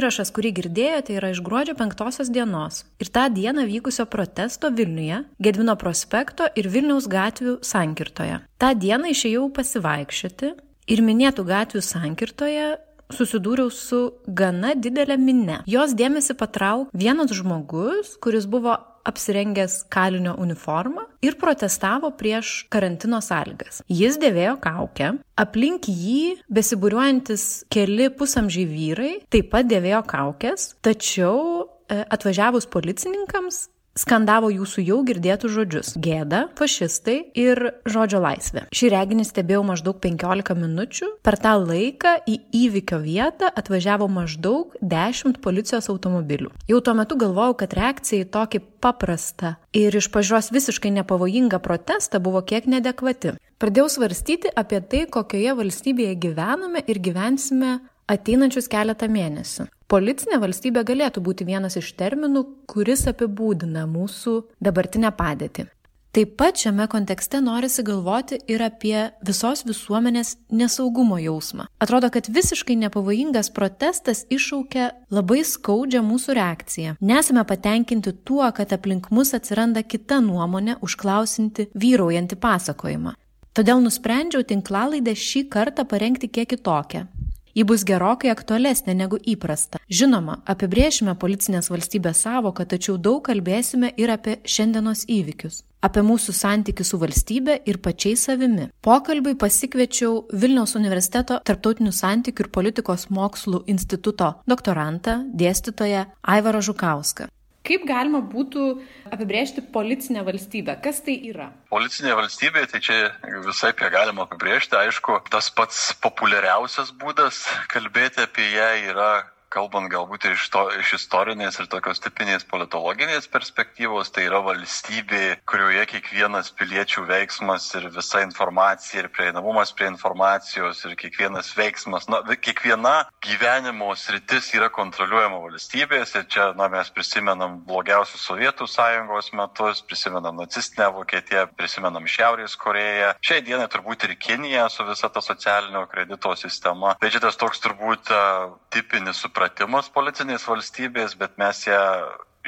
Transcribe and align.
Įrašas, 0.00 0.30
kurį 0.32 0.54
girdėjote, 0.56 1.12
yra 1.18 1.28
iš 1.34 1.42
gruodžio 1.44 1.74
5 1.76 2.30
dienos 2.32 2.84
ir 3.04 3.10
tą 3.12 3.26
dieną 3.28 3.66
vykusio 3.68 4.06
protesto 4.08 4.70
Vilniuje, 4.72 5.18
Gedvino 5.44 5.74
prospekto 5.76 6.46
ir 6.56 6.70
Vilniaus 6.72 7.04
gatvių 7.10 7.58
sankirtoje. 7.60 8.38
Ta 8.56 8.72
dieną 8.72 9.12
išėjau 9.12 9.50
pasivaikščioti 9.52 10.54
ir 10.94 11.02
minėtų 11.04 11.44
gatvių 11.44 11.82
sankirtoje 11.84 12.70
susidūriau 13.12 13.68
su 13.74 14.00
gana 14.26 14.72
didelė 14.72 15.18
minė. 15.20 15.60
Jos 15.68 15.92
dėmesį 15.98 16.38
patrauk 16.40 16.94
vienas 16.96 17.34
žmogus, 17.36 18.14
kuris 18.24 18.48
buvo 18.48 18.78
apsirengęs 19.08 19.84
kalinio 19.92 20.34
uniformą 20.40 21.06
ir 21.22 21.36
protestavo 21.40 22.12
prieš 22.16 22.66
karantino 22.72 23.20
sąlygas. 23.24 23.82
Jis 23.88 24.18
dėvėjo 24.20 24.56
kaukę, 24.62 25.12
aplink 25.40 25.88
jį 25.88 26.38
besibūriuojantis 26.52 27.48
keli 27.72 28.10
pusamžiai 28.14 28.68
vyrai 28.70 29.12
taip 29.32 29.50
pat 29.52 29.68
dėvėjo 29.70 30.04
kaukės, 30.10 30.72
tačiau 30.84 31.66
e, 31.88 32.02
atvažiavus 32.08 32.68
policininkams 32.70 33.66
skandavo 33.98 34.50
jūsų 34.52 34.84
jau 34.86 34.98
girdėtus 35.06 35.52
žodžius- 35.54 35.96
gėda, 36.06 36.48
fašistai 36.56 37.32
ir 37.34 37.74
žodžio 37.84 38.20
laisvė. 38.22 38.66
Šį 38.72 38.90
reginį 38.94 39.24
stebėjau 39.26 39.64
maždaug 39.64 40.00
15 40.00 40.54
minučių. 40.54 41.06
Per 41.22 41.36
tą 41.36 41.54
laiką 41.58 42.22
į 42.26 42.36
įvykio 42.52 43.02
vietą 43.02 43.50
atvažiavo 43.50 44.08
maždaug 44.08 44.76
10 44.80 45.38
policijos 45.40 45.88
automobilių. 45.88 46.50
Jau 46.68 46.80
tuo 46.80 46.94
metu 46.94 47.16
galvojau, 47.16 47.56
kad 47.56 47.74
reakcija 47.74 48.24
į 48.24 48.30
tokį 48.30 48.60
paprastą 48.80 49.56
ir 49.72 49.92
iš 49.92 50.08
pažiūros 50.10 50.50
visiškai 50.50 50.90
nepavojingą 50.90 51.60
protestą 51.60 52.20
buvo 52.20 52.42
kiek 52.42 52.66
nedekvati. 52.66 53.36
Pradėjau 53.60 53.90
svarstyti 53.92 54.48
apie 54.56 54.80
tai, 54.80 55.04
kokioje 55.04 55.52
valstybėje 55.52 56.14
gyvename 56.16 56.80
ir 56.88 56.96
gyvensime 56.96 57.80
ateinančius 58.10 58.70
keletą 58.70 59.08
mėnesių. 59.10 59.68
Policinė 59.90 60.38
valstybė 60.42 60.84
galėtų 60.86 61.22
būti 61.26 61.46
vienas 61.48 61.76
iš 61.80 61.92
terminų, 61.98 62.44
kuris 62.70 63.08
apibūdina 63.10 63.88
mūsų 63.90 64.36
dabartinę 64.62 65.10
padėtį. 65.18 65.66
Taip 66.10 66.32
pat 66.38 66.58
šiame 66.58 66.88
kontekste 66.90 67.38
norisi 67.38 67.84
galvoti 67.86 68.40
ir 68.50 68.62
apie 68.66 68.96
visos 69.26 69.60
visuomenės 69.62 70.32
nesaugumo 70.50 71.20
jausmą. 71.22 71.68
Atrodo, 71.78 72.10
kad 72.10 72.26
visiškai 72.26 72.74
nepavojingas 72.80 73.52
protestas 73.54 74.24
iššaukia 74.26 74.88
labai 75.14 75.44
skaudžią 75.46 76.02
mūsų 76.02 76.34
reakciją. 76.34 76.96
Nesame 76.98 77.46
patenkinti 77.46 78.16
tuo, 78.26 78.42
kad 78.50 78.74
aplink 78.74 79.06
mus 79.14 79.30
atsiranda 79.38 79.84
kita 79.86 80.18
nuomonė 80.26 80.80
užklausinti 80.82 81.68
vyraujantį 81.78 82.40
pasakojimą. 82.42 83.14
Todėl 83.54 83.78
nusprendžiau 83.86 84.42
tinklalaidę 84.46 85.14
šį 85.14 85.46
kartą 85.50 85.86
parengti 85.86 86.26
kiek 86.26 86.50
kitokią. 86.56 87.06
Ji 87.54 87.64
bus 87.66 87.86
gerokai 87.86 88.30
aktualesnė 88.32 88.94
negu 88.94 89.18
įprasta. 89.34 89.80
Žinoma, 89.90 90.40
apibrėšime 90.46 91.16
policinės 91.18 91.72
valstybės 91.72 92.22
savoką, 92.26 92.68
tačiau 92.68 92.98
daug 92.98 93.24
kalbėsime 93.26 93.92
ir 93.96 94.14
apie 94.14 94.38
šiandienos 94.44 95.08
įvykius 95.08 95.64
apie 95.80 96.02
mūsų 96.04 96.34
santykių 96.36 96.84
su 96.84 97.00
valstybe 97.00 97.56
ir 97.68 97.80
pačiais 97.80 98.26
savimi. 98.28 98.68
Pokalbiui 98.84 99.36
pasikviečiau 99.40 100.26
Vilniaus 100.42 100.76
universiteto 100.76 101.40
tarptautinių 101.46 101.92
santykių 101.96 102.46
ir 102.46 102.52
politikos 102.52 103.08
mokslų 103.08 103.64
instituto 103.72 104.34
doktorantą, 104.50 105.22
dėstytoją 105.32 106.06
Aivarą 106.36 106.60
Žukauską. 106.64 107.30
Kaip 107.66 107.82
galima 107.84 108.22
būtų 108.24 108.66
apibrėžti 109.12 109.62
policinę 109.74 110.22
valstybę? 110.24 110.78
Kas 110.84 111.02
tai 111.04 111.18
yra? 111.28 111.50
Policinė 111.72 112.14
valstybė, 112.16 112.64
tai 112.72 112.80
čia 112.86 112.96
visai 113.44 113.74
apie 113.74 113.90
galima 113.92 114.24
apibrėžti. 114.24 114.78
Aišku, 114.80 115.18
tas 115.30 115.50
pats 115.52 115.90
populiariausias 116.00 116.94
būdas 117.02 117.42
kalbėti 117.72 118.24
apie 118.24 118.48
ją 118.54 118.70
yra 118.94 119.10
kalbant 119.50 119.90
galbūt 119.90 120.28
ir 120.28 120.36
iš, 120.36 120.46
to, 120.54 120.62
iš 120.78 120.94
istorinės 121.00 121.58
ir 121.60 121.68
tokios 121.70 122.00
tipinės 122.02 122.46
politologinės 122.48 123.26
perspektyvos, 123.32 124.12
tai 124.14 124.28
yra 124.28 124.40
valstybė, 124.46 125.40
kurioje 125.50 125.86
kiekvienas 125.90 126.52
piliečių 126.58 127.04
veiksmas 127.08 127.66
ir 127.78 127.88
visa 127.90 128.22
informacija 128.22 129.02
ir 129.02 129.10
prieinamumas 129.10 129.74
prie 129.74 129.88
informacijos 129.90 130.84
ir 130.86 130.94
kiekvienas 131.00 131.50
veiksmas, 131.58 132.06
na, 132.12 132.22
kiekviena 132.38 132.94
gyvenimo 133.26 133.90
sritis 133.98 134.52
yra 134.54 134.70
kontroliuojama 134.74 135.42
valstybės 135.48 136.14
ir 136.20 136.28
čia, 136.30 136.50
na, 136.58 136.70
mes 136.70 136.92
prisimenam 136.94 137.58
blogiausius 137.66 138.22
Sovietų 138.30 138.68
sąjungos 138.70 139.32
metus, 139.34 139.82
prisimenam 139.82 140.38
nacistinę 140.38 140.92
Vokietiją, 140.94 141.48
prisimenam 141.58 142.06
Šiaurės 142.06 142.54
Koreją, 142.60 143.12
šiai 143.24 143.42
dienai 143.42 143.66
turbūt 143.72 144.06
ir 144.06 144.14
Kinija 144.20 144.68
su 144.70 144.86
visa 144.86 145.10
ta 145.10 145.22
socialinio 145.24 145.86
kredito 145.90 146.36
sistema. 146.38 146.94
Tai 147.00 147.10
čia 147.10 147.22
tas 147.24 147.38
toks 147.40 147.62
turbūt 147.64 148.12
uh, 148.14 148.54
tipinis 148.70 149.18
supratimas 149.18 149.39
supratimas 149.40 149.88
policinės 149.88 150.42
valstybės, 150.44 151.14
bet 151.16 151.38
mes 151.40 151.62
ją 151.64 151.80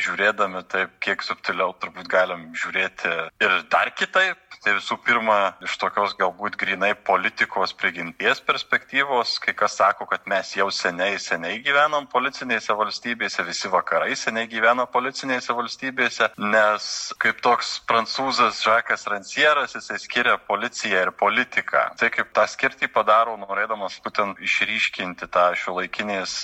žiūrėdami 0.01 0.63
taip, 0.73 0.95
kiek 1.05 1.23
subtiliau 1.25 1.75
turbūt 1.81 2.09
galim 2.09 2.49
žiūrėti 2.57 3.13
ir 3.45 3.59
dar 3.73 3.93
kitaip. 3.97 4.39
Tai 4.63 4.77
visų 4.77 4.95
pirma, 5.03 5.57
iš 5.65 5.75
tokios 5.81 6.13
galbūt 6.15 6.55
grinai 6.61 6.93
politikos 6.95 7.73
prigimties 7.75 8.39
perspektyvos, 8.47 9.35
kai 9.43 9.57
kas 9.59 9.75
sako, 9.81 10.07
kad 10.07 10.29
mes 10.31 10.53
jau 10.55 10.69
seniai, 10.71 11.17
seniai 11.19 11.59
gyvenam 11.65 12.07
policinėse 12.13 12.77
valstybėse, 12.79 13.43
visi 13.49 13.71
vakarai 13.73 14.15
seniai 14.19 14.47
gyvena 14.53 14.87
policinėse 14.87 15.57
valstybėse, 15.59 16.31
nes 16.39 16.87
kaip 17.23 17.43
toks 17.43 17.75
prancūzas 17.91 18.63
Žakas 18.63 19.09
Rancieras, 19.11 19.75
jisai 19.75 19.99
skiria 19.99 20.37
policiją 20.47 21.09
ir 21.09 21.13
politiką. 21.19 21.89
Tai 21.99 22.13
kaip 22.15 22.31
tą 22.37 22.47
skirtį 22.47 22.93
padaro, 22.95 23.35
norėdamas 23.43 23.99
būtent 24.05 24.39
išryškinti 24.47 25.27
tą 25.33 25.49
šiuolaikinės, 25.59 26.37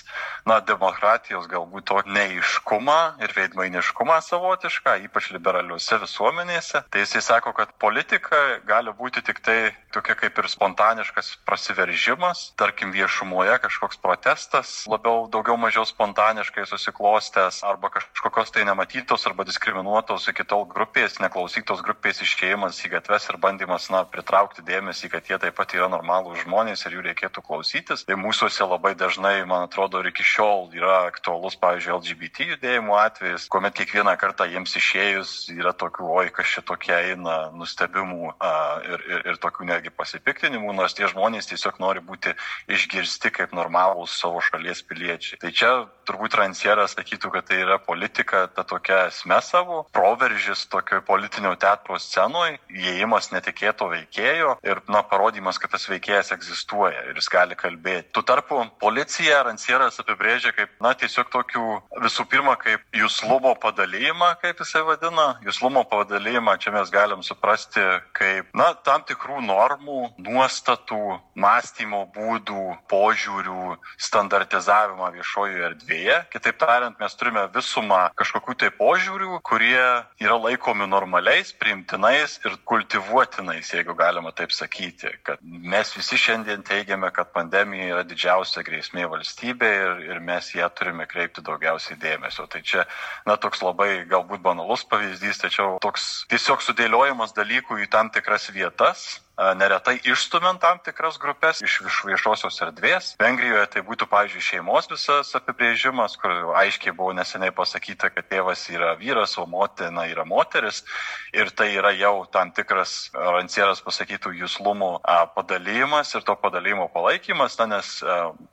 na, 0.49 0.59
demokratijos 0.59 1.47
galbūt 1.47 1.87
to 1.93 2.03
neiškumą 2.19 3.01
ir 3.23 3.38
veidmainiškumą 3.39 4.19
savotišką, 4.27 4.99
ypač 5.09 5.31
liberaliuose 5.35 6.01
visuomenėse. 6.03 6.85
Tai 6.91 7.05
jisai 7.05 7.23
sako, 7.25 7.55
kad 7.57 7.73
politika 7.81 8.61
gali 8.69 8.93
būti 8.95 9.23
tik 9.25 9.41
tai 9.45 9.59
tokia 9.95 10.17
kaip 10.19 10.39
ir 10.39 10.49
spontaniškas 10.51 11.31
prasiveržimas, 11.49 12.53
tarkim 12.61 12.93
viešumoje 12.95 13.57
kažkoks 13.65 14.01
protestas, 14.03 14.75
labiau 14.91 15.27
daugiau 15.33 15.57
mažiau 15.61 15.87
spontaniškai 15.89 16.67
susiklostęs 16.69 17.63
arba 17.67 17.91
kažkokios 17.95 18.53
tai 18.55 18.67
nematytos 18.69 19.27
arba 19.31 19.47
diskriminuotos 19.49 20.29
iki 20.33 20.45
tol 20.49 20.67
grupės, 20.69 21.19
neklausytos 21.23 21.83
grupės 21.87 22.23
išėjimas 22.25 22.83
į 22.85 22.93
gatves 22.97 23.29
ir 23.31 23.41
bandymas, 23.41 23.89
na, 23.93 24.05
pritraukti 24.09 24.65
dėmesį, 24.67 25.11
kad 25.13 25.31
jie 25.31 25.39
taip 25.41 25.57
pat 25.59 25.75
yra 25.77 25.89
normalūs 25.93 26.45
žmonės 26.45 26.85
ir 26.87 26.99
jų 26.99 27.07
reikėtų 27.09 27.45
klausytis. 27.47 28.05
Tai 28.09 28.19
mūsųse 28.21 28.67
labai 28.69 28.95
dažnai, 28.99 29.41
man 29.49 29.67
atrodo, 29.69 30.03
ir 30.03 30.13
iki 30.13 30.27
šiol 30.27 30.69
yra 30.77 31.05
aktualus, 31.09 31.57
pavyzdžiui, 31.61 31.97
LGBT 31.99 32.51
judėjimų 32.53 32.99
atvejais, 33.29 33.49
kuomet 33.49 33.75
kiekvieną 33.77 34.17
kartą 34.17 34.47
jiems 34.49 34.73
išėjus 34.79 35.31
yra 35.53 35.73
tokių, 35.77 36.07
oi, 36.09 36.31
kas 36.33 36.49
čia 36.49 36.63
tokie 36.63 36.95
eina, 36.95 37.51
nustebimų 37.53 38.33
a, 38.41 38.53
ir, 38.89 39.05
ir, 39.09 39.23
ir 39.33 39.41
tokių 39.43 39.69
netgi 39.69 39.91
pasipiktinimų, 39.93 40.73
nors 40.73 40.95
tie 40.97 41.09
žmonės 41.09 41.49
tiesiog 41.51 41.79
nori 41.81 42.01
būti 42.01 42.33
išgirsti 42.69 43.31
kaip 43.31 43.53
normalūs 43.53 44.17
savo 44.21 44.41
šalies 44.41 44.83
piliečiai. 44.83 45.39
Tai 45.43 45.53
čia 45.53 45.73
turbūt 46.09 46.37
Rancieras 46.39 46.97
sakytų, 46.97 47.31
kad 47.35 47.49
tai 47.51 47.61
yra 47.63 47.79
politika, 47.83 48.47
ta 48.53 48.65
tokia 48.67 49.05
esmė 49.11 49.41
savo, 49.45 49.83
proveržis 49.95 50.65
tokio 50.73 51.01
politinio 51.07 51.55
teatro 51.61 51.99
scenoje, 52.01 52.59
įėjimas 52.73 53.31
netikėto 53.35 53.91
veikėjo 53.93 54.57
ir, 54.67 54.83
na, 54.89 55.03
parodymas, 55.07 55.61
kad 55.61 55.75
tas 55.75 55.87
veikėjas 55.91 56.33
egzistuoja 56.37 57.05
ir 57.11 57.21
jis 57.21 57.31
gali 57.33 57.59
kalbėti. 57.59 58.11
Tuo 58.17 58.25
tarpu 58.27 58.63
policija 58.81 59.43
Rancieras 59.47 60.01
apibrėžia 60.03 60.55
kaip, 60.57 60.73
na, 60.85 60.95
tiesiog 60.99 61.31
tokių 61.35 61.67
visų 62.05 62.27
pirma, 62.31 62.57
kaip 62.61 62.85
jūslumo 62.97 63.55
padalymą, 63.61 64.33
kaip 64.43 64.63
jisai 64.65 64.85
vadina. 64.89 65.29
Jūslumo 65.45 65.85
padalymą 65.91 66.57
čia 66.63 66.73
mes 66.75 66.93
galim 66.95 67.25
suprasti 67.27 67.85
kaip, 68.17 68.49
na, 68.57 68.73
tam 68.87 69.05
tikrų 69.09 69.43
normų, 69.45 70.01
nuostatų, 70.25 71.19
mąstymo 71.39 72.05
būdų, 72.15 72.65
požiūrių, 72.91 73.77
standartizavimą 74.09 75.13
viešojoje 75.19 75.67
erdvėje. 75.71 75.98
Kitaip 76.33 76.59
tariant, 76.61 76.97
mes 77.01 77.15
turime 77.19 77.45
visumą 77.55 78.01
kažkokių 78.19 78.55
tai 78.63 78.71
požiūrių, 78.79 79.41
kurie 79.47 79.81
yra 80.23 80.37
laikomi 80.39 80.89
normaliais, 80.91 81.53
priimtinais 81.59 82.39
ir 82.45 82.57
kultivuotinais, 82.69 83.73
jeigu 83.75 83.97
galima 83.99 84.33
taip 84.37 84.55
sakyti. 84.55 85.13
Kad 85.27 85.43
mes 85.43 85.93
visi 85.97 86.19
šiandien 86.21 86.65
teigiame, 86.67 87.11
kad 87.15 87.33
pandemija 87.35 87.93
yra 87.95 88.05
didžiausia 88.09 88.65
grėsmė 88.67 89.09
valstybė 89.11 89.71
ir, 89.83 90.03
ir 90.13 90.21
mes 90.25 90.53
ją 90.55 90.69
turime 90.75 91.09
kreipti 91.11 91.45
daugiausiai 91.45 91.99
dėmesio. 92.01 92.49
Tai 92.51 92.63
čia, 92.63 92.87
na, 93.27 93.37
toks 93.37 93.63
labai 93.65 94.05
galbūt 94.09 94.45
banalus 94.45 94.85
pavyzdys, 94.89 95.43
tačiau 95.45 95.79
toks 95.85 96.27
tiesiog 96.33 96.65
sudėliojimas 96.65 97.35
dalykų 97.37 97.83
į 97.85 97.91
tam 97.93 98.13
tikras 98.15 98.51
vietas 98.55 99.19
neretai 99.39 99.99
išstumint 100.03 100.61
tam 100.63 100.81
tikras 100.83 101.19
grupės 101.23 101.63
iš 101.63 102.03
viešosios 102.07 102.59
erdvės. 102.67 103.13
Vengrijoje 103.23 103.67
tai 103.75 103.83
būtų, 103.87 104.09
pavyzdžiui, 104.11 104.45
šeimos 104.45 104.91
visas 104.91 105.31
apibrėžimas, 105.39 106.17
kur 106.19 106.55
aiškiai 106.59 106.95
buvo 106.97 107.13
neseniai 107.17 107.55
pasakyta, 107.55 108.11
kad 108.11 108.27
tėvas 108.31 108.65
yra 108.73 108.95
vyras, 108.99 109.37
o 109.39 109.47
motina 109.47 110.09
yra 110.11 110.25
moteris. 110.29 110.83
Ir 111.37 111.53
tai 111.55 111.71
yra 111.77 111.93
jau 111.95 112.27
tam 112.33 112.51
tikras, 112.57 113.11
Rancieras 113.15 113.83
pasakytų, 113.85 114.35
jūslumo 114.43 114.99
padalymas 115.37 116.15
ir 116.17 116.25
to 116.27 116.35
padalymo 116.41 116.89
palaikymas, 116.93 117.59
na, 117.61 117.69
nes 117.77 117.93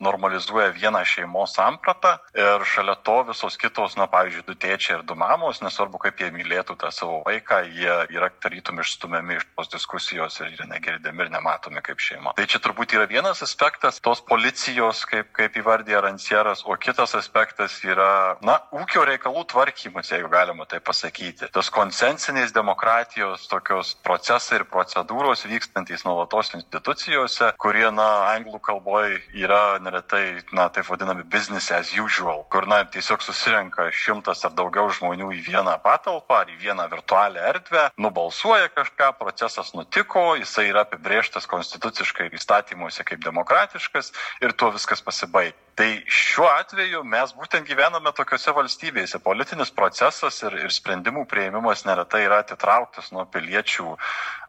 normalizuoja 0.04 0.70
vieną 0.76 1.02
šeimos 1.08 1.56
sampratą 1.58 2.18
ir 2.36 2.66
šalia 2.68 2.98
to 3.06 3.22
visos 3.32 3.58
kitos, 3.58 3.98
na, 3.98 4.10
pavyzdžiui, 4.12 4.46
du 4.46 4.58
tėčiai 4.60 5.00
ir 5.00 5.06
du 5.08 5.18
mamos, 5.18 5.64
nesvarbu, 5.66 6.02
kaip 6.06 6.22
jie 6.22 6.32
mylėtų 6.36 6.78
tą 6.82 6.92
savo 6.94 7.22
vaiką, 7.26 7.64
jie 7.74 7.98
yra 8.14 8.30
tarytum 8.44 8.84
išstumiami 8.84 9.40
iš 9.40 9.48
tos 9.56 9.72
diskusijos 9.74 10.42
ir 10.44 10.54
yra 10.54 10.68
negirdimi 10.76 11.26
ir 11.26 11.32
nematomi 11.34 11.84
kaip 11.86 12.02
šeima. 12.04 12.36
Tai 12.38 12.46
čia 12.50 12.62
turbūt 12.64 12.96
yra 12.98 13.08
vienas 13.10 13.42
aspektas 13.46 14.00
tos 14.04 14.22
policijos, 14.26 15.04
kaip, 15.10 15.32
kaip 15.36 15.58
įvardė 15.62 16.00
Rancieras, 16.04 16.64
o 16.66 16.76
kitas 16.80 17.16
aspektas 17.18 17.78
yra, 17.88 18.38
na, 18.46 18.60
ūkio 18.76 19.06
reikalų 19.08 19.46
tvarkymas, 19.52 20.12
jeigu 20.12 20.30
galima 20.32 20.68
tai 20.70 20.82
pasakyti. 20.84 21.50
Tos 21.56 21.72
konsensinės 21.74 22.54
demokratijos 22.56 23.48
tokios 23.52 23.96
procesai 24.06 24.62
ir 24.62 24.68
procedūros 24.72 25.46
vykstantis 25.50 26.06
nuolatos 26.08 26.54
institucijose, 26.58 27.54
kurie, 27.62 27.88
na, 27.96 28.10
anglų 28.36 28.62
kalboje 28.66 29.22
yra 29.36 29.80
neretai, 29.84 30.42
na, 30.56 30.68
taip 30.74 30.90
vadinami 30.92 31.26
business 31.28 31.72
as 31.76 31.94
usual, 31.96 32.44
kur, 32.52 32.68
na, 32.70 32.84
tiesiog 32.90 33.24
susirenka 33.26 33.90
šimtas 33.96 34.44
ar 34.48 34.56
daugiau 34.58 34.90
žmonių 34.94 35.32
į 35.38 35.42
vieną 35.50 35.78
patalpą 35.84 36.42
ar 36.44 36.52
į 36.52 36.60
vieną 36.62 36.88
virtualią 36.92 37.44
erdvę, 37.54 37.88
nubalsuoja 38.02 38.70
kažką, 38.76 39.12
procesas 39.20 39.74
nutiko, 39.78 40.36
jisai 40.40 40.65
yra 40.72 40.86
apibrieštas 40.86 41.48
konstituciškai 41.52 42.30
ir 42.30 42.40
įstatymuose 42.40 43.06
kaip 43.08 43.24
demokratiškas 43.26 44.12
ir 44.46 44.56
tuo 44.58 44.72
viskas 44.76 45.04
pasibaigia. 45.06 45.58
Tai 45.76 45.90
šiuo 46.08 46.48
atveju 46.48 47.02
mes 47.04 47.34
būtent 47.36 47.68
gyvename 47.68 48.14
tokiuose 48.16 48.54
valstybėse. 48.56 49.20
Politinis 49.20 49.74
procesas 49.76 50.38
ir, 50.48 50.56
ir 50.64 50.72
sprendimų 50.72 51.26
prieimimas 51.28 51.84
neretai 51.88 52.24
yra 52.30 52.40
atitrauktas 52.46 53.12
nuo 53.12 53.26
piliečių 53.28 53.90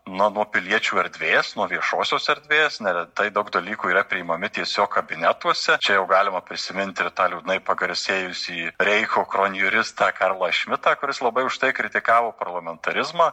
na, 0.07 0.29
nuo 0.31 0.45
piliečių 0.55 1.01
erdvės, 1.03 1.55
nuo 1.59 1.67
viešosios 1.71 2.29
erdvės, 2.31 2.79
neretai 2.85 3.29
daug 3.35 3.51
dalykų 3.55 3.91
yra 3.91 4.05
priimami 4.07 4.51
tiesiog 4.55 4.91
kabinetuose. 4.95 5.79
Čia 5.83 5.99
jau 5.99 6.07
galima 6.11 6.43
prisiminti 6.47 7.03
ir 7.03 7.11
tą 7.17 7.27
liūdnai 7.33 7.59
pagarsėjusį 7.67 8.77
Reicho 8.87 9.27
kronjuristą 9.33 10.13
Karlą 10.17 10.53
Šmitą, 10.55 10.95
kuris 11.01 11.23
labai 11.25 11.47
už 11.49 11.59
tai 11.63 11.73
kritikavo 11.77 12.31
parlamentarizmą, 12.39 13.33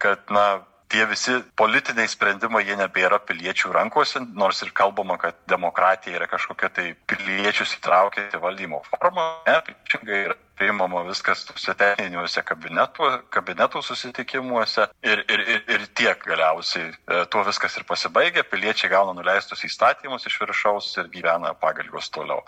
kad, 0.00 0.24
na, 0.32 0.46
tie 0.88 1.06
visi 1.10 1.36
politiniai 1.58 2.08
sprendimai, 2.10 2.64
jie 2.66 2.76
nebėra 2.78 3.18
piliečių 3.26 3.72
rankose, 3.74 4.22
nors 4.38 4.62
ir 4.62 4.72
kalbama, 4.76 5.18
kad 5.20 5.38
demokratija 5.50 6.18
yra 6.20 6.30
kažkokia 6.30 6.70
tai 6.72 6.88
piliečius 7.10 7.76
įtraukianti 7.78 8.42
valdymo 8.42 8.82
forma, 8.90 9.28
ne, 9.48 9.60
priešingai 9.68 10.20
yra 10.28 10.38
priimama 10.56 11.02
viskas 11.06 11.44
tuose 11.48 11.74
techniniuose 11.78 12.42
kabinetų, 12.46 13.10
kabinetų 13.34 13.82
susitikimuose 13.84 14.88
ir, 15.04 15.22
ir, 15.28 15.44
ir, 15.54 15.62
ir 15.76 15.86
tiek 15.98 16.22
galiausiai 16.26 16.88
e, 16.90 17.20
tuo 17.32 17.44
viskas 17.46 17.76
ir 17.76 17.86
pasibaigia, 17.88 18.44
piliečiai 18.48 18.90
gauna 18.92 19.14
nuleistus 19.16 19.64
įstatymus 19.68 20.26
iš 20.28 20.38
viršaus 20.42 20.90
ir 21.02 21.10
gyvena 21.12 21.52
pagal 21.60 21.90
juos 21.92 22.10
toliau. 22.14 22.42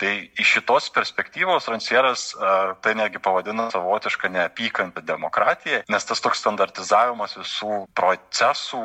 Tai 0.00 0.12
iš 0.12 0.56
šitos 0.58 0.90
perspektyvos 0.94 1.68
Rancieras 1.72 2.30
e, 2.34 2.54
tai 2.84 2.96
negi 3.00 3.22
pavadina 3.22 3.70
savotišką 3.74 4.32
neapykantą 4.36 5.04
demokratiją, 5.04 5.84
nes 5.88 6.10
tas 6.10 6.24
toks 6.24 6.44
standartizavimas 6.44 7.38
visų 7.40 7.84
procesų 7.96 8.84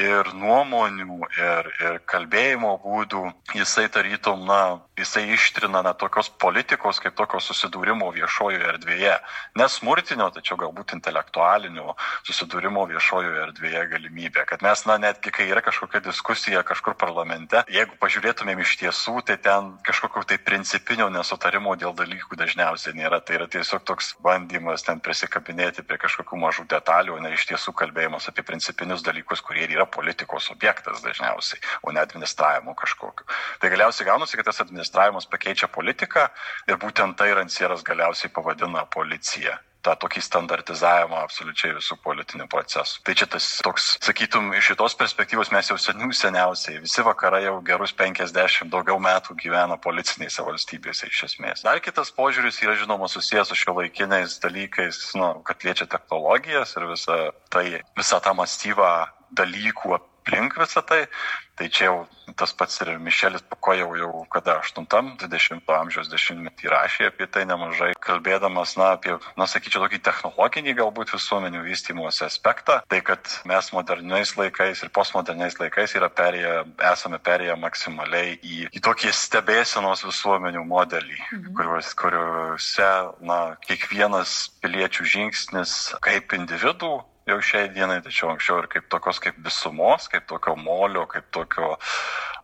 ir 0.00 0.32
nuomonių, 0.36 1.18
ir, 1.36 1.68
ir 1.82 1.98
kalbėjimo 2.08 2.72
būdų, 2.82 3.22
jisai 3.56 3.88
tarytum, 3.92 4.46
na, 4.48 4.80
jisai 4.98 5.24
ištrina 5.34 5.82
na, 5.84 5.92
tokios 5.98 6.30
politikos 6.40 7.00
kaip 7.02 7.16
tokio 7.18 7.40
susidūrimo 7.42 8.08
viešojoje 8.14 8.64
erdvėje. 8.72 9.16
Nesmurtinio, 9.60 10.30
tačiau 10.32 10.58
galbūt 10.60 10.94
intelektualinio 10.96 11.96
susidūrimo 12.28 12.86
viešojoje 12.90 13.44
erdvėje 13.48 13.84
galimybė. 13.92 14.46
Kad 14.48 14.64
mes, 14.64 14.84
na, 14.88 14.98
netgi 15.02 15.32
kai 15.34 15.48
yra 15.50 15.64
kažkokia 15.64 16.02
diskusija 16.06 16.64
kažkur 16.66 16.96
parlamente, 17.00 17.64
jeigu 17.72 17.98
pažiūrėtumėm 18.00 18.62
iš 18.64 18.76
tiesų, 18.84 19.18
tai 19.28 19.36
ten 19.44 19.74
kažkokio 19.86 20.24
tai 20.28 20.40
principinio 20.40 21.10
nesutarimo 21.12 21.76
dėl 21.76 21.96
dalykų 21.98 22.38
dažniausiai 22.40 22.96
nėra. 22.96 23.20
Tai 23.20 23.40
yra 23.40 23.50
tiesiog 23.50 23.84
toks 23.88 24.14
bandymas 24.24 24.86
ten 24.86 25.00
prisikabinėti 25.04 25.84
prie 25.86 26.00
kažkokių 26.00 26.40
mažų 26.46 26.66
detalių, 26.72 27.16
o 27.18 27.22
ne 27.22 27.34
iš 27.36 27.46
tiesų 27.52 27.74
kalbėjimas 27.76 28.28
apie 28.30 28.44
principinius 28.46 29.04
dalykus, 29.04 29.42
kurie 29.44 29.66
yra 29.68 29.81
yra 29.82 29.90
politikos 29.90 30.50
objektas 30.50 31.02
dažniausiai, 31.02 31.60
o 31.82 31.92
ne 31.92 32.00
administravimo 32.00 32.74
kažkokiu. 32.74 33.26
Tai 33.60 33.70
galiausiai 33.70 34.06
gaunasi, 34.06 34.36
kad 34.36 34.46
tas 34.46 34.62
administravimas 34.62 35.26
pakeičia 35.26 35.68
politiką 35.68 36.28
ir 36.68 36.78
būtent 36.78 37.18
tai 37.18 37.34
Rancieras 37.34 37.82
galiausiai 37.82 38.32
pavadina 38.32 38.86
policija 38.86 39.58
tą 39.82 39.94
tokį 39.98 40.20
standartizavimą 40.22 41.18
absoliučiai 41.24 41.74
visų 41.74 41.96
politinių 42.04 42.46
procesų. 42.50 43.00
Tai 43.02 43.14
čia 43.18 43.26
tas 43.26 43.48
toks, 43.66 43.88
sakytum, 44.06 44.52
iš 44.54 44.72
šitos 44.72 44.94
perspektyvos 44.98 45.50
mes 45.54 45.70
jau 45.72 45.78
senių 45.80 46.12
seniausiai, 46.14 46.78
visi 46.84 47.02
vakarai 47.02 47.42
jau 47.48 47.56
gerus 47.66 47.94
50 47.98 48.70
daugiau 48.70 49.00
metų 49.02 49.34
gyvena 49.40 49.78
policinėse 49.82 50.44
valstybėse 50.46 51.10
iš 51.10 51.24
esmės. 51.28 51.64
Dar 51.66 51.82
kitas 51.82 52.14
požiūris 52.14 52.62
yra 52.62 52.76
žinoma 52.78 53.10
susijęs 53.10 53.50
su 53.50 53.58
šio 53.58 53.74
laikiniais 53.80 54.38
dalykais, 54.44 55.02
nu, 55.18 55.32
kad 55.46 55.66
liečia 55.66 55.90
technologijas 55.90 56.76
ir 56.78 56.86
visą 56.92 57.18
tai, 57.50 57.66
visą 57.98 58.22
tą 58.22 58.36
mastyvą 58.38 58.92
dalykų 59.38 59.96
aplink 59.98 60.58
visą 60.60 60.82
tai. 60.86 61.06
Tai 61.52 61.66
čia 61.68 61.84
jau 61.90 61.96
tas 62.34 62.52
pats 62.56 62.80
ir 62.80 62.94
Mišelis 62.96 63.42
Puko 63.44 63.74
jau, 63.76 63.90
jau 63.92 64.22
kada 64.32 64.54
8-20 64.64 65.68
amžiaus 65.76 66.08
dešimtmetį 66.08 66.70
rašė 66.72 67.10
apie 67.10 67.26
tai 67.28 67.42
nemažai, 67.44 67.90
kalbėdamas, 68.00 68.72
na, 68.80 68.94
apie, 68.96 69.18
na, 69.36 69.44
sakyčiau, 69.50 69.82
tokį 69.84 70.00
technologinį 70.06 70.74
galbūt 70.78 71.12
visuomenių 71.12 71.60
vystymosi 71.66 72.24
aspektą. 72.24 72.78
Tai, 72.88 73.02
kad 73.04 73.34
mes 73.44 73.68
moderniais 73.76 74.32
laikais 74.40 74.80
ir 74.80 74.92
postmoderniais 74.96 75.58
laikais 75.60 75.92
yra 76.00 76.08
perėję, 76.08 76.56
esame 76.94 77.20
perėję 77.20 77.58
maksimaliai 77.60 78.38
į, 78.40 78.58
į 78.72 78.84
tokį 78.88 79.12
stebėsenos 79.20 80.06
visuomenių 80.08 80.64
modelį, 80.72 81.20
mhm. 81.20 81.54
kuriuos, 81.60 81.92
kuriuose, 82.00 82.90
na, 83.28 83.40
kiekvienas 83.68 84.54
piliečių 84.64 85.10
žingsnis 85.16 85.78
kaip 86.00 86.32
individų 86.40 86.96
jau 87.30 87.38
šiai 87.40 87.70
dienai, 87.74 88.00
tačiau 88.04 88.32
anksčiau 88.32 88.62
ir 88.62 88.68
kaip 88.72 88.88
tokios 88.92 89.20
kaip 89.22 89.38
visumos, 89.44 90.08
kaip 90.12 90.26
tokio 90.30 90.56
molio, 90.58 91.06
kaip 91.10 91.28
tokio 91.34 91.76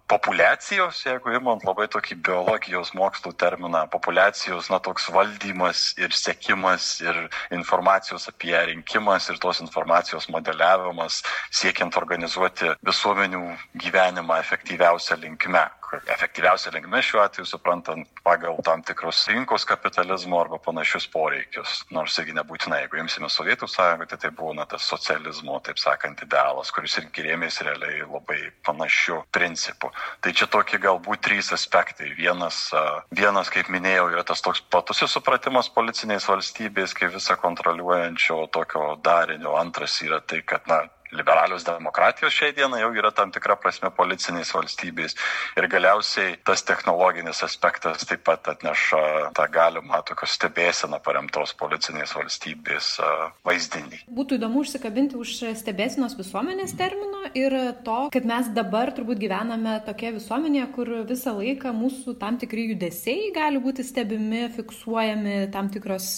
populacijos, 0.09 1.03
jeigu 1.05 1.35
imant 1.37 1.65
labai 1.69 1.85
tokį 1.93 2.17
biologijos 2.25 2.95
mokslų 2.97 3.35
terminą, 3.43 3.83
populacijos, 3.93 4.71
na, 4.73 4.79
toks 4.81 5.11
valdymas 5.13 5.83
ir 6.01 6.15
sekimas 6.17 6.87
ir 7.05 7.19
informacijos 7.53 8.31
apie 8.33 8.55
ją 8.55 8.63
rinkimas 8.71 9.29
ir 9.29 9.41
tos 9.43 9.61
informacijos 9.65 10.31
modeliavimas, 10.33 11.21
siekiant 11.61 12.01
organizuoti 12.01 12.73
visuomenių 12.89 13.43
gyvenimą 13.85 14.41
efektyviausią 14.47 15.21
linkme 15.27 15.67
efektyviausia 15.97 16.73
linkme 16.75 17.01
šiuo 17.03 17.23
atveju 17.23 17.47
suprantant 17.49 18.09
pagal 18.25 18.59
tam 18.65 18.83
tikrus 18.87 19.23
rinkos 19.31 19.65
kapitalizmo 19.69 20.41
arba 20.41 20.59
panašius 20.63 21.09
poreikius. 21.13 21.83
Nors 21.95 22.19
irgi 22.21 22.35
nebūtinai, 22.37 22.83
jeigu 22.85 23.01
imsime 23.03 23.31
Sovietų 23.33 23.69
sąjungą, 23.71 24.09
tai 24.11 24.19
tai 24.23 24.31
buvo 24.35 24.55
na, 24.57 24.67
tas 24.69 24.87
socializmo, 24.89 25.59
taip 25.65 25.81
sakant, 25.81 26.23
idealas, 26.25 26.73
kuris 26.75 26.99
irgi 27.01 27.25
rėmėsi 27.29 27.67
realiai 27.67 28.03
labai 28.05 28.41
panašiu 28.67 29.23
principu. 29.35 29.93
Tai 30.25 30.35
čia 30.35 30.49
tokie 30.51 30.81
galbūt 30.83 31.25
trys 31.25 31.53
aspektai. 31.57 32.13
Vienas, 32.19 32.69
vienas 33.15 33.53
kaip 33.53 33.71
minėjau, 33.73 34.11
yra 34.13 34.27
tas 34.27 34.45
toks 34.45 34.63
platusis 34.73 35.15
supratimas 35.15 35.71
policinės 35.73 36.29
valstybės, 36.29 36.97
kaip 36.99 37.15
visą 37.17 37.39
kontroliuojančio 37.41 38.45
tokio 38.55 38.95
darinio. 39.05 39.57
Antras 39.59 40.01
yra 40.05 40.21
tai, 40.21 40.43
kad 40.47 40.67
na, 40.71 40.85
liberalios 41.13 41.65
demokratijos 41.67 42.35
šiai 42.35 42.55
dienai 42.57 42.83
jau 42.83 42.91
yra 42.97 43.11
tam 43.15 43.33
tikra 43.35 43.57
prasme 43.61 43.91
policinės 43.95 44.53
valstybės. 44.55 45.17
Ir 45.59 45.69
galiausiai 45.71 46.37
tas 46.47 46.65
technologinis 46.67 47.43
aspektas 47.47 48.07
taip 48.09 48.25
pat 48.29 48.49
atneša 48.55 49.33
tą 49.37 49.47
galimą 49.53 50.03
tokios 50.09 50.37
stebėseną 50.39 51.01
paremtos 51.05 51.55
policinės 51.59 52.15
valstybės 52.17 52.95
vaizdinį. 53.47 54.03
Būtų 54.15 54.39
įdomu 54.39 54.63
užsikabinti 54.65 55.19
už 55.19 55.35
stebėsenos 55.59 56.17
visuomenės 56.19 56.75
termino 56.79 57.25
ir 57.39 57.57
to, 57.87 57.99
kad 58.15 58.29
mes 58.29 58.51
dabar 58.57 58.93
turbūt 58.97 59.21
gyvename 59.23 59.79
tokia 59.87 60.13
visuomenėje, 60.17 60.69
kur 60.77 60.93
visą 61.09 61.35
laiką 61.39 61.73
mūsų 61.77 62.17
tam 62.21 62.39
tikri 62.41 62.69
judesiai 62.73 63.33
gali 63.35 63.61
būti 63.63 63.85
stebimi, 63.87 64.47
fiksuojami, 64.55 65.37
tam, 65.55 65.71
tikros, 65.73 66.11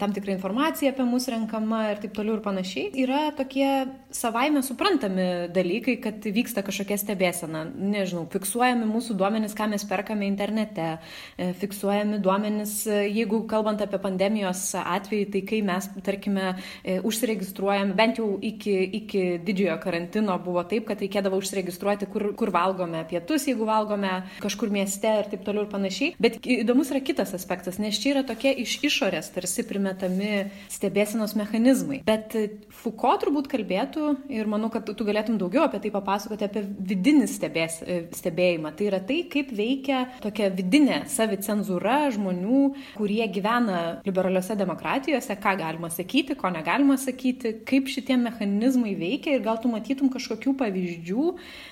tam 0.00 0.14
tikra 0.16 0.34
informacija 0.36 0.92
apie 0.92 1.06
mus 1.08 1.28
renkama 1.30 1.84
ir 1.92 2.02
taip 2.02 2.14
toliau 2.16 2.38
ir 2.38 2.44
panašiai. 2.44 2.90
Yra 3.04 3.28
tokie 3.38 3.68
savaime 4.10 4.62
suprantami 4.62 5.48
dalykai, 5.52 5.96
kad 6.02 6.24
vyksta 6.24 6.62
kažkokia 6.64 6.96
stebėsena. 7.00 7.64
Nežinau, 7.68 8.24
fiksuojami 8.32 8.86
mūsų 8.88 9.16
duomenys, 9.18 9.54
ką 9.56 9.68
mes 9.72 9.84
perkame 9.88 10.26
internete, 10.28 10.98
e, 11.36 11.52
fiksuojami 11.60 12.20
duomenys, 12.24 12.74
e, 12.86 13.00
jeigu 13.12 13.42
kalbant 13.50 13.82
apie 13.84 14.00
pandemijos 14.00 14.62
atvejį, 14.80 15.24
tai 15.32 15.42
kai 15.50 15.60
mes, 15.62 15.88
tarkime, 16.04 16.56
e, 16.84 16.98
užsiregistruojam, 17.04 17.94
bent 17.96 18.18
jau 18.18 18.38
iki, 18.40 18.76
iki 19.00 19.24
didžiojo 19.44 19.78
karantino 19.82 20.38
buvo 20.44 20.64
taip, 20.64 20.86
kad 20.88 21.00
reikėdavo 21.04 21.40
užsiregistruoti, 21.42 22.08
kur, 22.12 22.32
kur 22.34 22.52
valgome 22.54 23.04
pietus, 23.10 23.46
jeigu 23.46 23.68
valgome 23.68 24.22
kažkur 24.40 24.72
mieste 24.72 25.08
ir 25.20 25.30
taip 25.30 25.44
toliau 25.44 25.66
ir 25.66 25.72
panašiai. 25.72 26.14
Bet 26.18 26.40
įdomus 26.44 26.92
yra 26.94 27.04
kitas 27.04 27.34
aspektas, 27.36 27.78
nes 27.78 27.98
čia 28.00 28.14
yra 28.16 28.24
tokie 28.26 28.54
iš 28.64 28.78
išorės 28.88 29.32
tarsi 29.34 29.64
primetami 29.68 30.48
stebėsenos 30.72 31.36
mechanizmai. 31.36 32.02
Bet 32.08 32.34
Foucault 32.78 33.24
turbūt 33.24 33.50
kalbėtų 33.50 33.97
ir 34.32 34.48
manau, 34.50 34.70
kad 34.72 34.86
tu 34.88 35.06
galėtum 35.06 35.38
daugiau 35.40 35.64
apie 35.66 35.80
tai 35.84 35.92
papasakoti, 35.94 36.46
apie 36.48 36.62
vidinį 36.90 37.28
stebės, 37.30 37.80
stebėjimą. 38.18 38.72
Tai 38.78 38.88
yra 38.90 39.00
tai, 39.04 39.20
kaip 39.30 39.52
veikia 39.56 40.04
tokia 40.22 40.50
vidinė 40.54 41.02
savicenzūra 41.10 41.98
žmonių, 42.16 42.62
kurie 42.98 43.22
gyvena 43.32 44.00
liberaliuose 44.06 44.56
demokratijose, 44.58 45.36
ką 45.42 45.54
galima 45.60 45.90
sakyti, 45.92 46.36
ko 46.38 46.52
negalima 46.54 46.98
sakyti, 47.00 47.54
kaip 47.68 47.90
šitie 47.92 48.18
mechanizmai 48.20 48.94
veikia 48.98 49.36
ir 49.36 49.44
gal 49.44 49.60
tu 49.62 49.70
matytum 49.72 50.10
kažkokių 50.12 50.54
pavyzdžių 50.60 51.26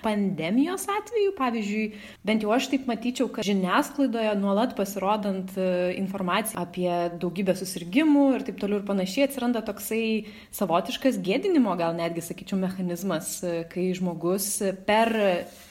pandemijos 0.04 0.86
atveju. 0.90 1.34
Pavyzdžiui, 1.36 1.84
bent 2.26 2.44
jau 2.44 2.52
aš 2.54 2.70
taip 2.72 2.86
matyčiau, 2.88 3.28
kad 3.32 3.46
žiniasklaidoje 3.46 4.32
nuolat 4.40 4.74
pasirodant 4.78 5.52
e, 5.58 5.94
informaciją 6.00 6.60
apie 6.62 6.90
daugybę 7.20 7.56
susirgymų 7.58 8.26
ir 8.36 8.46
taip 8.48 8.60
toliau 8.60 8.80
ir 8.80 8.86
panašiai 8.88 9.26
atsiranda 9.28 9.62
toksai 9.66 10.26
savotiškas 10.56 11.20
gėdinimo 11.24 11.74
gal 11.78 11.96
netgi, 12.16 12.24
sakyčiau, 12.24 12.58
mechanizmas, 12.58 13.42
e, 13.42 13.64
kai 13.68 13.92
žmogus 13.94 14.62
per 14.86 15.12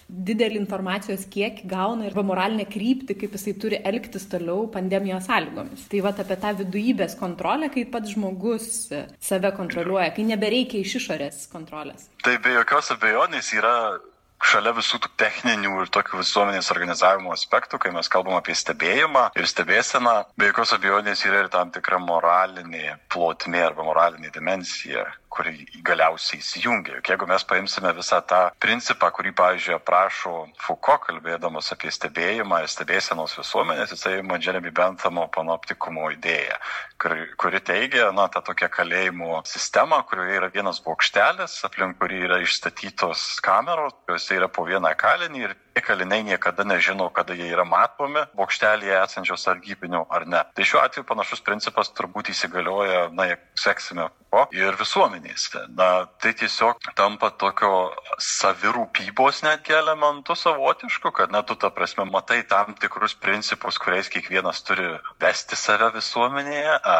didelį 0.07 0.59
informacijos 0.61 1.25
kiekį 1.33 1.65
gauna 1.65 2.05
ir 2.05 2.13
moralinę 2.13 2.65
kryptį, 2.69 3.17
kaip 3.17 3.33
jisai 3.33 3.55
turi 3.57 3.81
elgtis 3.83 4.27
toliau 4.29 4.67
pandemijos 4.69 5.25
sąlygomis. 5.25 5.87
Tai 5.89 6.01
va 6.05 6.13
apie 6.13 6.37
tą 6.37 6.53
vidujybės 6.61 7.17
kontrolę, 7.17 7.71
kai 7.73 7.85
pats 7.85 8.13
žmogus 8.13 8.91
e, 8.91 9.05
save 9.19 9.51
kontroliuoja, 9.57 10.13
kai 10.13 10.25
nebereikia 10.25 10.81
iš 10.81 10.99
išorės 11.01 11.47
kontrolės. 11.49 12.09
Tai 12.23 12.37
be 12.37 12.53
jokios 12.59 12.91
abejonės 12.93 13.53
yra 13.57 13.97
šalia 14.45 14.73
visų 14.75 14.99
tų 15.01 15.11
techninių 15.19 15.71
ir 15.81 15.91
tokių 15.93 16.19
visuomenės 16.19 16.69
organizavimo 16.73 17.33
aspektų, 17.33 17.79
kai 17.81 17.91
mes 17.95 18.09
kalbam 18.11 18.37
apie 18.37 18.55
stebėjimą 18.57 19.29
ir 19.39 19.47
stebėseną, 19.49 20.15
be 20.37 20.49
jokios 20.51 20.75
abejonės 20.75 21.25
yra 21.27 21.45
ir 21.45 21.51
tam 21.53 21.71
tikra 21.73 21.99
moralinė 22.03 22.97
plotmė 23.13 23.63
arba 23.69 23.85
moralinė 23.87 24.31
dimensija, 24.35 25.07
kuri 25.35 25.65
galiausiai 25.85 26.39
įsijungia. 26.41 26.97
Juk 26.99 27.09
jeigu 27.11 27.27
mes 27.29 27.45
paimsime 27.47 27.91
visą 27.97 28.21
tą 28.29 28.41
principą, 28.61 29.11
kurį, 29.15 29.33
pavyzdžiui, 29.37 29.75
aprašo 29.77 30.33
Foucault, 30.63 31.03
kalbėdamas 31.07 31.71
apie 31.75 31.91
stebėjimą 31.93 32.61
ir 32.63 32.71
stebėsenos 32.71 33.35
visuomenės, 33.39 33.93
jisai 33.95 34.19
ima 34.21 34.39
Jeremy 34.41 34.71
Benthamo 34.75 35.27
panoptikumo 35.35 36.09
idėją, 36.15 36.57
kuri, 37.01 37.27
kuri 37.41 37.61
teigia, 37.65 38.09
na, 38.15 38.29
tą 38.31 38.43
tokią 38.51 38.71
kalėjimo 38.77 39.41
sistemą, 39.49 40.01
kurioje 40.09 40.39
yra 40.39 40.51
vienas 40.53 40.81
bokštelis, 40.85 41.59
aplink 41.67 41.99
kurį 42.01 42.23
yra 42.29 42.41
išstatytos 42.45 43.27
kameros, 43.45 43.95
kuriuose 44.05 44.39
yra 44.39 44.51
po 44.51 44.67
vieną 44.67 44.95
kalinį 44.99 45.47
ir 45.49 45.55
kaliniai 45.81 46.23
niekada 46.23 46.63
nežino, 46.63 47.09
kada 47.09 47.35
jie 47.35 47.47
yra 47.51 47.65
matomi 47.67 48.23
bokštelėje 48.37 48.99
esančios 49.01 49.45
sargybinių 49.47 50.05
ar 50.09 50.27
ne. 50.29 50.43
Tai 50.55 50.67
šiuo 50.67 50.81
atveju 50.83 51.07
panašus 51.09 51.43
principas 51.45 51.91
turbūt 51.97 52.31
įsigalioja, 52.33 53.09
na, 53.15 53.27
seksime 53.59 54.07
ko 54.31 54.45
ir 54.55 54.77
visuomenėse. 54.79 55.65
Na, 55.75 56.07
tai 56.21 56.33
tiesiog 56.37 56.91
tampa 56.99 57.31
tokio 57.43 57.91
savirūpybos 58.21 59.43
netgi 59.47 59.77
elementų 59.77 60.37
savotišku, 60.39 61.11
kad, 61.15 61.33
na, 61.35 61.43
tu 61.43 61.57
ta 61.59 61.71
prasme 61.73 62.07
matai 62.09 62.41
tam 62.47 62.75
tikrus 62.79 63.15
principus, 63.15 63.79
kuriais 63.81 64.11
kiekvienas 64.11 64.63
turi 64.67 64.91
vesti 65.23 65.59
save 65.59 65.91
visuomenėje. 65.95 66.81
A, 66.83 66.99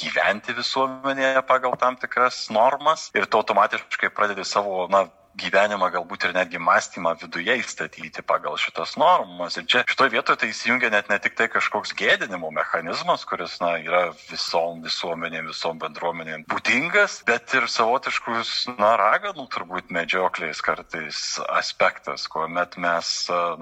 gyventi 0.00 0.54
visuomenėje 0.56 1.42
pagal 1.48 1.74
tam 1.80 1.96
tikras 2.00 2.46
normas 2.54 3.08
ir 3.16 3.26
tu 3.26 3.40
automatiškai 3.40 4.12
pradedi 4.16 4.46
savo, 4.48 4.86
na, 4.92 5.04
gyvenimą, 5.38 5.90
galbūt 5.94 6.26
ir 6.26 6.34
netgi 6.34 6.58
mąstymą 6.58 7.14
viduje 7.20 7.54
įstatyti 7.60 8.22
pagal 8.26 8.56
šitas 8.58 8.96
normas. 9.00 9.56
Ir 9.56 9.66
čia 9.70 9.84
šitoje 9.88 10.14
vietoje 10.14 10.40
tai 10.42 10.50
įsijungia 10.50 10.90
net 10.90 11.10
ne 11.10 11.18
tik 11.22 11.36
tai 11.38 11.46
kažkoks 11.52 11.94
gėdinimo 11.98 12.50
mechanizmas, 12.54 13.24
kuris 13.28 13.58
na, 13.62 13.76
yra 13.78 14.10
visom 14.30 14.82
visuomenėm, 14.84 15.50
visom 15.52 15.78
bendruomenėm 15.82 16.44
būdingas, 16.50 17.20
bet 17.28 17.54
ir 17.54 17.68
savotiškus, 17.70 18.72
na, 18.78 18.94
raganų 19.00 19.46
turbūt 19.54 19.92
medžioklės 19.94 20.62
kartais 20.64 21.38
aspektas, 21.48 22.26
kuomet 22.30 22.76
mes, 22.80 23.12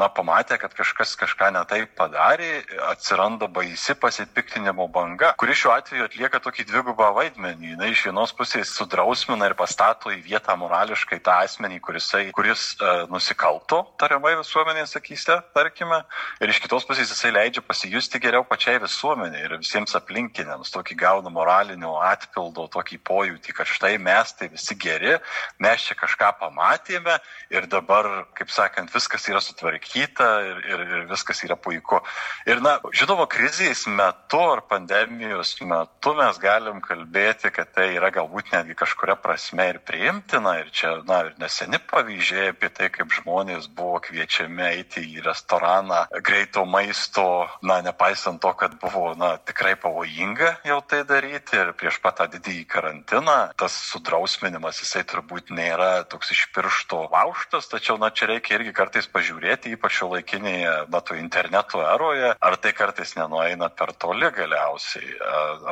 na, 0.01 0.09
pamatę, 0.09 0.59
kad 0.59 0.75
kažkas 0.77 1.15
kažką 1.21 1.53
netai 1.59 1.85
padarė, 1.99 2.65
atsiranda 2.89 3.49
baisi 3.49 3.95
pasipiktinimo 3.99 4.89
banga, 4.93 5.35
kuri 5.39 5.57
šiuo 5.57 5.75
atveju 5.77 6.09
atlieka 6.09 6.41
tokį 6.43 6.69
dvigubą 6.73 7.13
vaidmenį. 7.17 7.77
Na, 7.79 7.93
iš 7.93 8.07
vienos 8.09 8.35
pusės 8.37 8.73
sudrausmina 8.75 9.51
ir 9.51 9.57
pastato 9.59 10.13
į 10.15 10.21
vietą 10.25 10.57
morališkai 10.59 11.21
tą 11.25 11.39
asmenį, 11.45 11.68
asmenį, 11.69 11.81
kurisai, 11.85 12.31
kuris 12.33 12.77
uh, 12.81 13.07
nusikalto 13.13 13.85
tariamai 14.01 14.37
visuomenės 14.39 14.97
akise, 14.97 15.39
tarkime, 15.55 16.01
ir 16.41 16.49
iš 16.49 16.61
kitos 16.65 16.87
pusės 16.89 17.11
jisai 17.13 17.33
leidžia 17.33 17.63
pasijusti 17.63 18.21
geriau 18.21 18.45
pačiai 18.45 18.79
visuomenė 18.81 19.43
ir 19.45 19.57
visiems 19.61 19.95
aplinkiniams, 19.95 20.71
tokį 20.73 20.97
gauna 20.99 21.31
moralinio 21.31 21.99
atpildo, 22.01 22.69
tokį 22.73 22.99
pojūtį, 23.05 23.53
kad 23.53 23.69
štai 23.69 23.99
mes 23.99 24.33
tai 24.39 24.49
visi 24.49 24.77
geri, 24.79 25.19
mes 25.59 25.85
čia 25.85 25.95
kažką 25.99 26.33
pamatėme 26.41 27.19
ir 27.51 27.69
dabar, 27.69 28.27
kaip 28.39 28.51
sakant, 28.51 28.93
viskas 28.95 29.29
yra 29.29 29.43
sutvarkyta 29.45 30.29
ir, 30.49 30.63
ir, 30.65 30.87
ir 30.89 31.07
viskas 31.11 31.43
yra 31.45 31.57
puiku. 31.57 32.01
Ir, 32.49 32.63
na, 32.65 32.79
žinoma, 32.97 33.29
krizės 33.29 33.85
metu 33.91 34.41
ar 34.55 34.65
pandemijos 34.69 35.57
metu 35.61 36.15
mes 36.17 36.41
galim 36.41 36.81
kalbėti, 36.85 37.53
kad 37.53 37.75
tai 37.75 37.91
yra 37.97 38.13
galbūt 38.15 38.53
netgi 38.55 38.79
kažkuria 38.79 39.19
prasme 39.21 39.69
ir 39.73 39.83
priimtina 39.85 40.59
ir 40.63 40.73
čia, 40.75 40.99
na, 41.09 41.23
ir 41.27 41.35
neseni 41.49 41.79
pavyzdžiai 41.91 42.53
apie 42.53 42.69
tai, 42.69 42.91
kaip 42.93 43.09
žmonės 43.09 43.71
buvo 43.73 44.03
kviečiami 44.05 44.67
eiti 44.69 45.01
į 45.17 45.23
restoraną 45.25 46.05
greito 46.21 46.67
maisto, 46.69 47.49
na, 47.65 47.81
nepaisant 47.81 48.43
to, 48.43 48.53
kad 48.53 48.75
buvo, 48.83 49.15
na, 49.17 49.39
tikrai 49.41 49.73
pavojinga 49.81 50.59
jau 50.69 50.83
tai 50.85 51.01
daryti 51.09 51.57
ir 51.57 51.73
prieš 51.73 52.03
pat 52.05 52.19
tą 52.21 52.27
didįjį 52.35 52.67
karantiną, 52.69 53.37
tas 53.57 53.73
sudrausminimas, 53.89 54.83
jisai 54.85 55.07
turbūt 55.09 55.49
nėra 55.55 56.05
toks 56.13 56.35
iš 56.37 56.45
piršto 56.53 57.07
lauštas, 57.15 57.71
tačiau, 57.73 57.97
na, 57.97 58.13
čia 58.13 58.29
reikia 58.35 58.59
irgi 58.59 58.77
kartais 58.77 59.09
pažiūrėti, 59.09 59.73
ypač 59.79 60.03
šio 60.03 60.13
laikinėje, 60.19 60.77
na, 60.93 61.01
to 61.01 61.17
interneto 61.17 61.81
eroje, 61.81 62.35
ar 62.37 62.59
tai 62.61 62.75
kartais 62.77 63.15
nenueina 63.17 63.71
per 63.73 63.95
toli 63.97 64.29
galiausiai, 64.37 65.17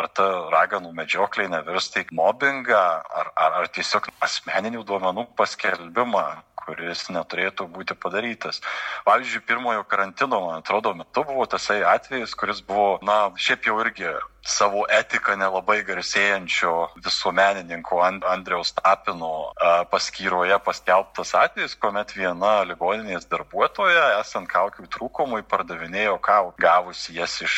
ar 0.01 0.09
ta 0.17 0.31
raganų 0.57 0.95
medžioklė 0.97 1.51
nevirsta 1.53 2.01
į 2.01 2.09
mobbingą, 2.17 2.83
ar, 3.21 3.33
ar, 3.37 3.61
ar 3.61 3.73
tiesiog 3.77 4.09
asmeninių 4.25 4.87
duomenų 4.89 5.29
paskelbimą 5.37 5.66
skelbimą, 5.67 6.25
kuris 6.67 7.07
neturėtų 7.15 7.67
būti 7.71 7.95
padarytas. 7.99 8.61
Pavyzdžiui, 9.07 9.45
pirmojo 9.47 9.85
karantino, 9.89 10.41
man 10.47 10.63
atrodo, 10.63 10.95
metu 10.95 11.25
buvo 11.27 11.47
tasai 11.47 11.83
atvejis, 11.87 12.35
kuris 12.35 12.63
buvo, 12.67 12.99
na, 13.07 13.31
šiaip 13.39 13.67
jau 13.67 13.79
irgi 13.83 14.09
savo 14.47 14.85
etiką 14.91 15.35
nelabai 15.39 15.81
garsėjančio 15.87 16.73
visuomenininko 17.03 17.99
Andriaus 18.07 18.73
Tapino 18.77 19.51
paskyroje 19.91 20.59
paskelbtas 20.65 21.35
atvejis, 21.35 21.75
kuomet 21.81 22.15
viena 22.17 22.61
ligoninės 22.69 23.27
darbuotoja, 23.31 24.21
esant 24.21 24.49
kaukių 24.51 24.87
trūkumui, 24.93 25.43
pardavinėjo 25.51 26.17
kaukių, 26.23 26.63
gavusi 26.63 27.17
jas 27.19 27.35
iš, 27.43 27.57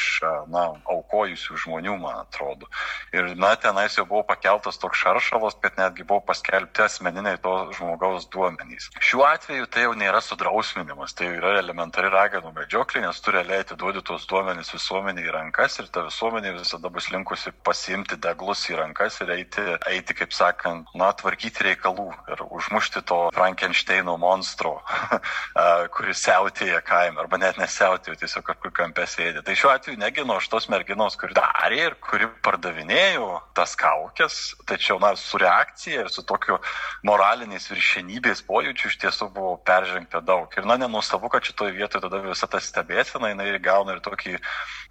na, 0.52 0.64
aukojusių 0.88 1.58
žmonių, 1.64 1.98
man 2.00 2.22
atrodo. 2.24 2.68
Ir, 3.12 3.34
na, 3.36 3.54
tenais 3.60 3.98
jau 3.98 4.06
buvo 4.08 4.24
pakeltas 4.28 4.80
toks 4.80 5.04
šaršalas, 5.04 5.58
kad 5.62 5.76
netgi 5.80 6.06
buvo 6.08 6.22
paskelbti 6.30 6.86
asmeniniai 6.86 7.40
to 7.44 7.54
žmogaus 7.76 8.28
duomenys. 8.32 8.88
Šiuo 9.04 9.26
atveju 9.28 9.68
tai 9.72 9.86
jau 9.86 9.94
nėra 9.98 10.22
sudrausminimas, 10.24 11.14
tai 11.18 11.32
yra 11.36 11.58
elementari 11.60 12.10
raganų 12.12 12.54
medžioklė, 12.56 13.04
nes 13.04 13.20
tu 13.20 13.34
realiai 13.34 13.62
atiduodi 13.64 14.02
tos 14.06 14.26
duomenys 14.30 14.72
visuomeniai 14.74 15.28
į 15.28 15.34
rankas 15.36 15.78
ir 15.82 15.90
ta 15.92 16.06
visuomenė 16.08 16.54
visada 16.56 16.77
visada 16.78 16.88
bus 16.94 17.10
linkusi 17.10 17.50
pasiimti 17.64 18.16
deglus 18.22 18.62
į 18.70 18.76
rankas 18.78 19.18
ir 19.20 19.30
eiti, 19.34 19.62
eiti 19.90 20.14
kaip 20.14 20.32
sakant, 20.32 20.86
na, 20.94 21.10
tvarkyti 21.12 21.64
reikalų 21.66 22.12
ir 22.30 22.42
užmušti 22.46 23.02
to 23.02 23.30
Frankensteino 23.34 24.16
monstro, 24.16 24.78
kuris 25.94 26.22
siautėja 26.22 26.80
kaime, 26.86 27.18
arba 27.18 27.38
net 27.38 27.58
nesiautėja, 27.58 28.18
tiesiog 28.22 28.44
kažkur 28.46 28.72
kampe 28.72 29.06
sėdė. 29.06 29.42
Tai 29.42 29.56
šiuo 29.58 29.72
atveju 29.74 29.98
neginu 29.98 30.36
aš 30.36 30.48
tos 30.48 30.68
merginos, 30.70 31.16
kuri 31.18 31.34
darė 31.34 31.80
ir 31.88 31.96
kuri 31.98 32.28
pardavinėjo 32.46 33.40
tas 33.58 33.74
kaukės, 33.78 34.54
tačiau, 34.68 35.00
na, 35.02 35.14
su 35.18 35.38
reakcija 35.38 36.06
ir 36.06 36.12
su 36.14 36.22
tokiu 36.22 36.60
moraliniais 37.02 37.66
viršenybės 37.72 38.44
pojūčiu 38.46 38.92
iš 38.92 39.00
tiesų 39.02 39.32
buvo 39.34 39.56
peržengta 39.66 40.22
daug. 40.22 40.46
Ir, 40.54 40.68
na, 40.68 40.78
nenustabu, 40.78 41.30
kad 41.32 41.42
šitoje 41.42 41.74
vietoje 41.74 42.06
tada 42.06 42.22
visa 42.22 42.46
ta 42.46 42.62
stebėsena, 42.62 43.32
jinai 43.34 43.50
gauna 43.62 43.96
ir 43.96 44.04
tokį 44.04 44.38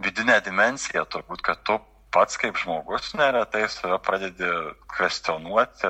vidinę 0.04 0.40
dimensiją, 0.44 1.06
turbūt, 1.10 1.42
kad 1.46 1.64
tu 1.66 1.77
pats 2.12 2.38
kaip 2.40 2.58
žmogus 2.58 3.14
neretai 3.18 3.66
save 3.70 3.98
pradedi 4.04 4.48
kvestionuoti, 4.98 5.90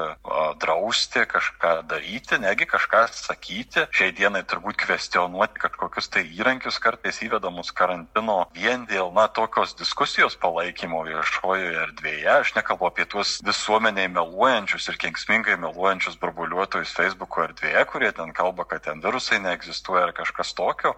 drausti, 0.61 1.23
kažką 1.29 1.73
daryti, 1.87 2.39
negi 2.41 2.65
kažką 2.67 3.03
sakyti. 3.13 3.85
Šiai 3.95 4.11
dienai 4.15 4.41
turbūt 4.47 4.79
kvestionuoti 4.81 5.61
kažkokius 5.61 6.09
tai 6.11 6.25
įrankius 6.39 6.79
kartais 6.83 7.21
įvedamus 7.23 7.71
karantino 7.77 8.39
vien 8.55 8.85
dėl, 8.89 9.13
na, 9.15 9.27
tokios 9.31 9.75
diskusijos 9.79 10.35
palaikymo 10.41 11.03
viešojoje 11.07 11.77
erdvėje. 11.85 12.31
Aš 12.33 12.55
nekalbu 12.57 12.89
apie 12.89 13.05
tuos 13.09 13.37
visuomeniai 13.45 14.09
meluojančius 14.11 14.89
ir 14.91 14.99
kenksmingai 15.05 15.59
meluojančius 15.61 16.17
burbuliuotojus 16.21 16.95
Facebook'o 16.97 17.45
erdvėje, 17.47 17.85
kurie 17.93 18.11
ten 18.17 18.33
kalba, 18.35 18.65
kad 18.67 18.83
ten 18.89 19.03
virusai 19.05 19.39
neegzistuoja 19.45 20.09
ar 20.09 20.15
kažkas 20.17 20.55
tokio, 20.57 20.97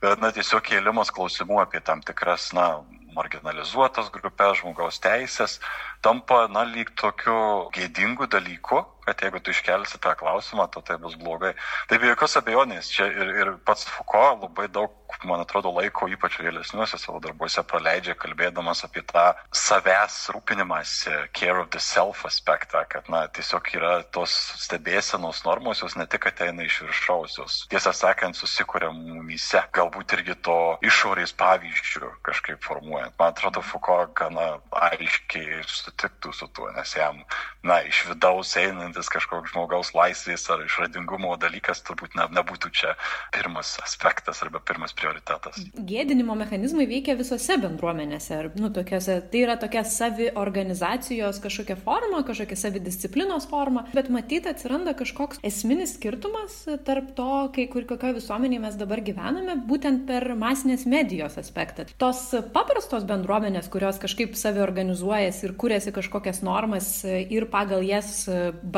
bet, 0.00 0.22
na, 0.22 0.32
tiesiog 0.34 0.64
kėlimas 0.70 1.12
klausimų 1.14 1.60
apie 1.66 1.82
tam 1.84 2.00
tikras, 2.06 2.52
na, 2.56 2.70
marginalizuotas 3.16 4.10
grupės 4.14 4.60
žmogaus 4.60 5.00
teisės 5.02 5.58
tampa, 6.04 6.46
na, 6.52 6.64
lyg 6.64 6.92
tokiu 7.00 7.36
gėdingu 7.76 8.28
dalyku, 8.30 8.84
kad 9.04 9.22
jeigu 9.24 9.40
tu 9.40 9.54
iškelsi 9.54 10.00
tą 10.02 10.14
klausimą, 10.18 10.68
to 10.72 10.82
tai 10.84 10.98
bus 11.02 11.16
blogai. 11.20 11.54
Tai 11.88 11.98
be 11.98 12.10
jokios 12.12 12.36
abejonės, 12.40 12.90
čia 12.92 13.08
ir, 13.10 13.34
ir 13.42 13.52
pats 13.64 13.86
Foucault 13.90 14.44
labai 14.44 14.68
daug, 14.72 14.94
man 15.26 15.42
atrodo, 15.42 15.72
laiko, 15.74 16.06
ypač 16.10 16.38
vėlesniuose 16.40 16.98
savo 17.00 17.20
darbuose 17.22 17.62
praleidžia 17.66 18.14
kalbėdamas 18.18 18.84
apie 18.86 19.02
tą 19.06 19.32
savęs 19.54 20.18
rūpinimąsi, 20.34 21.12
care 21.36 21.58
of 21.60 21.70
the 21.74 21.80
self 21.82 22.24
aspektą, 22.28 22.84
kad, 22.88 23.08
na, 23.12 23.24
tiesiog 23.28 23.70
yra 23.76 23.92
tos 24.14 24.34
stebėsenos 24.64 25.42
normos, 25.46 25.82
jos 25.82 25.96
ne 25.98 26.06
tik 26.10 26.28
ateina 26.30 26.64
iš 26.66 26.80
viršausios, 26.86 27.64
tiesą 27.72 27.92
sakant, 27.96 28.38
susikuria 28.38 28.92
mumyse, 28.94 29.62
galbūt 29.76 30.16
irgi 30.18 30.36
to 30.46 30.58
išorės 30.86 31.34
pavyzdžių 31.40 32.14
kažkaip 32.26 32.62
formuojant. 32.64 33.16
Man 33.18 33.34
atrodo, 33.34 33.64
Foucault 33.66 34.14
gana 34.16 34.60
aiškiai 34.90 35.62
sutiktų 35.66 36.32
su 36.36 36.48
tuo, 36.54 36.70
nes 36.76 36.94
jam, 36.96 37.22
na, 37.66 37.80
iš 37.86 38.04
vidaus 38.10 38.54
einantis 38.60 38.89
ginantis 38.90 39.08
kažkoks 39.08 39.52
žmogaus 39.52 39.92
laisvės 39.94 40.48
ar 40.50 40.64
išradingumo 40.64 41.36
dalykas 41.38 41.82
turbūt 41.86 42.16
ne, 42.18 42.26
nebūtų 42.34 42.70
čia 42.74 42.94
pirmas 43.32 43.78
aspektas 43.84 44.42
arba 44.42 44.58
pirmas 44.58 44.92
prioritetas. 44.92 45.60
Gėdinimo 45.74 46.34
mechanizmai 46.34 46.86
veikia 46.90 47.14
visose 47.14 47.56
bendruomenėse. 47.60 48.34
Ar, 48.34 48.50
nu, 48.58 48.70
tokiose, 48.70 49.20
tai 49.30 49.44
yra 49.44 49.56
tokia 49.60 49.84
saviorganizacijos 49.84 51.38
kažkokia 51.42 51.76
forma, 51.78 52.22
kažkokia 52.26 52.58
savidisciplinos 52.58 53.46
forma, 53.50 53.86
bet 53.94 54.10
matyti 54.10 54.50
atsiranda 54.50 54.94
kažkoks 54.98 55.40
esminis 55.46 55.94
skirtumas 55.96 56.64
tarp 56.86 57.14
to, 57.14 57.30
kai 57.54 57.68
kur 57.70 57.86
kokioje 57.86 58.18
visuomenėje 58.18 58.64
mes 58.64 58.78
dabar 58.80 59.04
gyvename, 59.06 59.56
būtent 59.70 60.06
per 60.08 60.32
masinės 60.38 60.86
medijos 60.90 61.38
aspektą. 61.40 61.86
Tos 62.00 62.26
paprastos 62.54 63.06
bendruomenės, 63.08 63.70
kurios 63.70 64.00
kažkaip 64.02 64.34
saviorganizuojasi 64.38 65.46
ir 65.46 65.56
kūrėsi 65.60 65.94
kažkokias 65.94 66.42
normas 66.46 66.92
ir 67.06 67.46
pagal 67.52 67.84
jas 67.86 68.24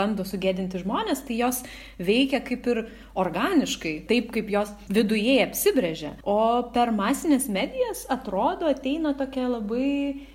bando 0.02 0.26
sugėdinti 0.26 0.82
žmonės, 0.82 1.25
tai 1.28 1.38
jos 1.38 1.62
veikia 2.02 2.42
kaip 2.44 2.66
ir 2.75 2.85
organiškai, 3.18 3.94
taip 4.11 4.35
kaip 4.35 4.50
jos 4.52 4.75
viduje 4.90 5.38
apsibrėžia. 5.47 6.16
O 6.26 6.68
per 6.75 6.92
masinės 6.94 7.49
medijas 7.52 8.04
atrodo 8.12 8.71
ateina 8.71 9.14
tokia 9.18 9.49
labai 9.49 10.32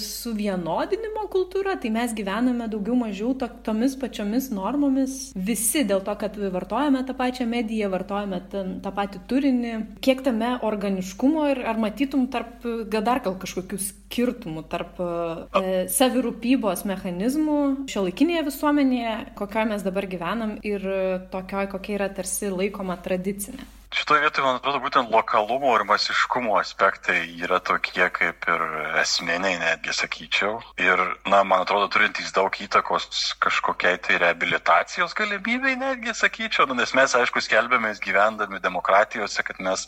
suvienodinimo 0.00 1.26
kultūra, 1.28 1.76
tai 1.80 1.90
mes 1.92 2.14
gyvename 2.16 2.68
daugiau 2.72 2.96
mažiau 2.96 3.34
to, 3.38 3.48
tomis 3.66 3.96
pačiomis 4.00 4.48
normomis 4.54 5.18
visi, 5.36 5.84
dėl 5.88 6.00
to, 6.06 6.14
kad 6.20 6.38
vartojame 6.54 7.02
tą 7.06 7.16
pačią 7.18 7.44
mediją, 7.50 7.90
vartojame 7.92 8.40
ten, 8.52 8.74
tą 8.84 8.92
patį 8.96 9.22
turinį. 9.28 9.74
Kiek 10.04 10.24
tame 10.24 10.54
organiškumo 10.64 11.46
ir 11.52 11.62
ar 11.68 11.80
matytum 11.80 12.26
tarp, 12.32 12.64
gal 12.88 13.04
dar 13.04 13.22
gal 13.24 13.36
kažkokių 13.40 13.80
skirtumų 13.84 14.64
tarp 14.72 15.00
e, 15.04 15.72
savirūpybos 15.92 16.86
mechanizmų 16.88 17.58
šio 17.92 18.06
laikinėje 18.08 18.46
visuomenėje, 18.48 19.16
kokioje 19.38 19.72
mes 19.74 19.84
dabar 19.84 20.08
gyvenam 20.08 20.56
ir 20.64 20.86
tokioje, 21.32 21.74
kokia 21.74 21.98
yra 22.00 22.14
tarsi 22.16 22.48
laikoma 22.54 22.96
tradicinė. 23.04 23.77
Šitoje 23.88 24.20
vietoje, 24.20 24.44
man 24.44 24.58
atrodo, 24.58 24.82
būtent 24.84 25.08
lokalumo 25.08 25.70
ir 25.72 25.82
masiškumo 25.88 26.58
aspektai 26.60 27.22
yra 27.40 27.56
tokie 27.64 28.04
kaip 28.12 28.44
ir 28.52 28.64
esminiai, 29.00 29.56
netgi 29.62 29.94
sakyčiau. 29.96 30.58
Ir, 30.76 31.00
na, 31.24 31.40
man 31.40 31.64
atrodo, 31.64 31.86
turintys 31.94 32.34
daug 32.36 32.52
įtakos 32.52 33.08
kažkokiai 33.40 33.96
tai 34.04 34.18
rehabilitacijos 34.20 35.16
galimybei, 35.16 35.78
netgi 35.80 36.12
sakyčiau, 36.12 36.66
nu, 36.68 36.76
nes 36.76 36.92
mes, 36.98 37.14
aišku, 37.16 37.40
skelbėmės 37.46 38.02
gyvendami 38.04 38.60
demokratijose, 38.60 39.46
kad 39.48 39.62
mes 39.64 39.86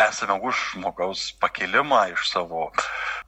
esame 0.00 0.38
už 0.40 0.64
žmogaus 0.72 1.26
pakelimą 1.44 2.06
iš 2.14 2.30
savo 2.32 2.70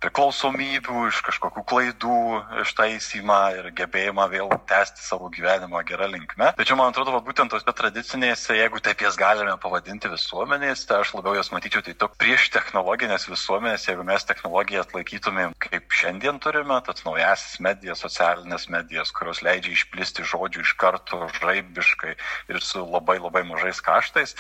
priklausomybių, 0.01 1.05
iš 1.11 1.21
kažkokių 1.29 1.67
klaidų 1.69 2.19
ištaisymą 2.65 3.43
ir 3.61 3.71
gebėjimą 3.77 4.29
vėl 4.33 4.57
tęsti 4.73 5.05
savo 5.05 5.29
gyvenimą 5.37 5.85
gerą 5.85 6.09
linkmę. 6.17 6.55
Tačiau, 6.57 6.81
man 6.81 6.97
atrodo, 6.97 7.13
va, 7.13 7.21
būtent 7.29 7.53
tose 7.53 7.77
tradicinėse, 7.77 8.57
jeigu 8.57 8.81
taip 8.81 9.05
jas 9.05 9.21
galime 9.21 9.61
pavadinti, 9.61 10.14
visuomenės, 10.15 10.87
tai 10.89 11.01
aš 11.03 11.15
labiau 11.19 11.35
jas 11.37 11.51
matyčiau 11.55 11.83
tai 11.85 11.95
to 11.99 12.09
prieš 12.21 12.49
technologinės 12.55 13.27
visuomenės, 13.31 13.89
jeigu 13.89 14.07
mes 14.07 14.27
technologiją 14.29 14.85
atlaikytumėm 14.85 15.55
kaip 15.65 15.95
šiandien 15.95 16.39
turime, 16.43 16.77
tas 16.87 17.05
naujasis 17.07 17.61
medijas, 17.65 18.03
socialinės 18.05 18.69
medijas, 18.73 19.13
kurios 19.15 19.43
leidžia 19.45 19.75
išplisti 19.75 20.27
žodžių 20.31 20.65
iš 20.65 20.75
karto 20.81 21.25
žaibiškai 21.41 22.15
ir 22.53 22.61
su 22.63 22.85
labai 22.85 23.19
labai 23.23 23.45
mažais 23.49 23.81
kaštais, 23.85 24.37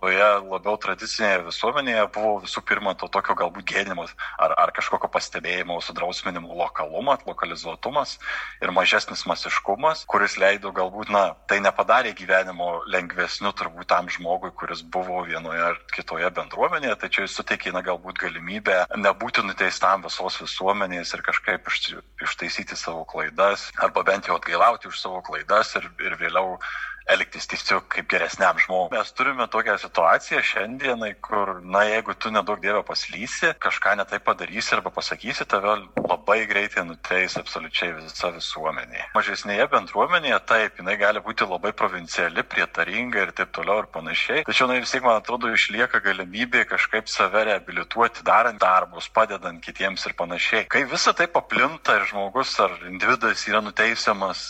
toje 0.00 0.30
labiau 0.44 0.76
tradicinėje 0.80 1.44
visuomenėje 1.48 2.06
buvo 2.14 2.34
visų 2.44 2.64
pirma 2.68 2.94
to 2.98 3.08
tokio 3.08 3.36
galbūt 3.38 3.68
gėdimas 3.70 4.12
ar, 4.38 4.54
ar 4.58 4.72
kažkokio 4.76 5.08
pastebėjimo, 5.12 5.78
sudrausminimo 5.84 6.56
lokalumas, 6.58 7.24
lokalizuotumas 7.28 8.18
ir 8.62 8.72
mažesnis 8.74 9.24
masiškumas, 9.30 10.04
kuris 10.10 10.38
leido 10.40 10.72
galbūt, 10.74 11.12
na, 11.14 11.24
tai 11.48 11.60
nepadarė 11.64 12.14
gyvenimo 12.16 12.82
lengvesniu 12.90 13.52
turbūt 13.56 13.90
tam 13.92 14.10
žmogui, 14.12 14.52
kuris 14.56 14.82
buvo 14.82 15.03
buvo 15.06 15.24
vienoje 15.28 15.62
ar 15.62 15.78
kitoje 15.94 16.30
bendruomenėje, 16.36 16.96
tačiau 17.04 17.26
jis 17.26 17.36
suteikė 17.38 17.72
na, 17.74 17.82
galbūt 17.86 18.20
galimybę 18.22 18.78
nebūti 18.96 19.44
nuteistam 19.46 20.04
visos 20.06 20.40
visuomenės 20.42 21.14
ir 21.16 21.24
kažkaip 21.26 21.70
ištaisyti 22.24 22.78
savo 22.78 23.04
klaidas, 23.08 23.70
arba 23.84 24.04
bent 24.06 24.28
jau 24.28 24.38
atgailauti 24.40 24.90
už 24.90 25.00
savo 25.00 25.22
klaidas 25.26 25.74
ir, 25.80 25.88
ir 26.02 26.18
vėliau 26.20 26.58
elgtis 27.10 27.46
tiesiog 27.50 27.86
kaip 27.92 28.08
geresniam 28.08 28.58
žmogui. 28.58 28.96
Mes 28.96 29.12
turime 29.12 29.46
tokią 29.52 29.76
situaciją 29.82 30.40
šiandienai, 30.44 31.12
kur, 31.24 31.58
na, 31.60 31.84
jeigu 31.88 32.14
tu 32.16 32.32
nedaug 32.32 32.60
dievio 32.62 32.82
paslysi, 32.86 33.52
kažką 33.60 33.96
netai 34.00 34.20
padarysi 34.24 34.74
arba 34.76 34.92
pasakysi, 34.94 35.44
tave 35.48 35.76
labai 36.00 36.40
greitai 36.48 36.86
nuteis 36.88 37.36
absoliučiai 37.40 37.92
visa 37.98 38.30
visuomenė. 38.34 39.10
Mažesnėje 39.16 39.68
bendruomenėje 39.74 40.40
taip, 40.48 40.80
jinai 40.80 40.96
gali 41.00 41.22
būti 41.24 41.48
labai 41.48 41.74
provinciali, 41.76 42.46
prietaringa 42.54 43.26
ir 43.26 43.34
taip 43.36 43.52
toliau 43.56 43.84
ir 43.84 43.90
panašiai. 43.92 44.46
Tačiau, 44.48 44.70
na, 44.70 44.80
vis 44.80 44.94
tiek, 44.94 45.04
man 45.04 45.20
atrodo, 45.20 45.52
išlieka 45.52 46.00
galimybė 46.04 46.64
kažkaip 46.72 47.12
save 47.12 47.44
reabilituoti, 47.50 48.24
darant 48.24 48.60
darbus, 48.62 49.10
padedant 49.12 49.60
kitiems 49.64 50.06
ir 50.08 50.16
panašiai. 50.16 50.64
Kai 50.72 50.86
visa 50.88 51.12
tai 51.12 51.28
paplinta 51.28 51.98
ir 52.00 52.08
žmogus 52.08 52.56
ar 52.64 52.72
individas 52.88 53.44
yra 53.50 53.60
nuteisiamas 53.64 54.46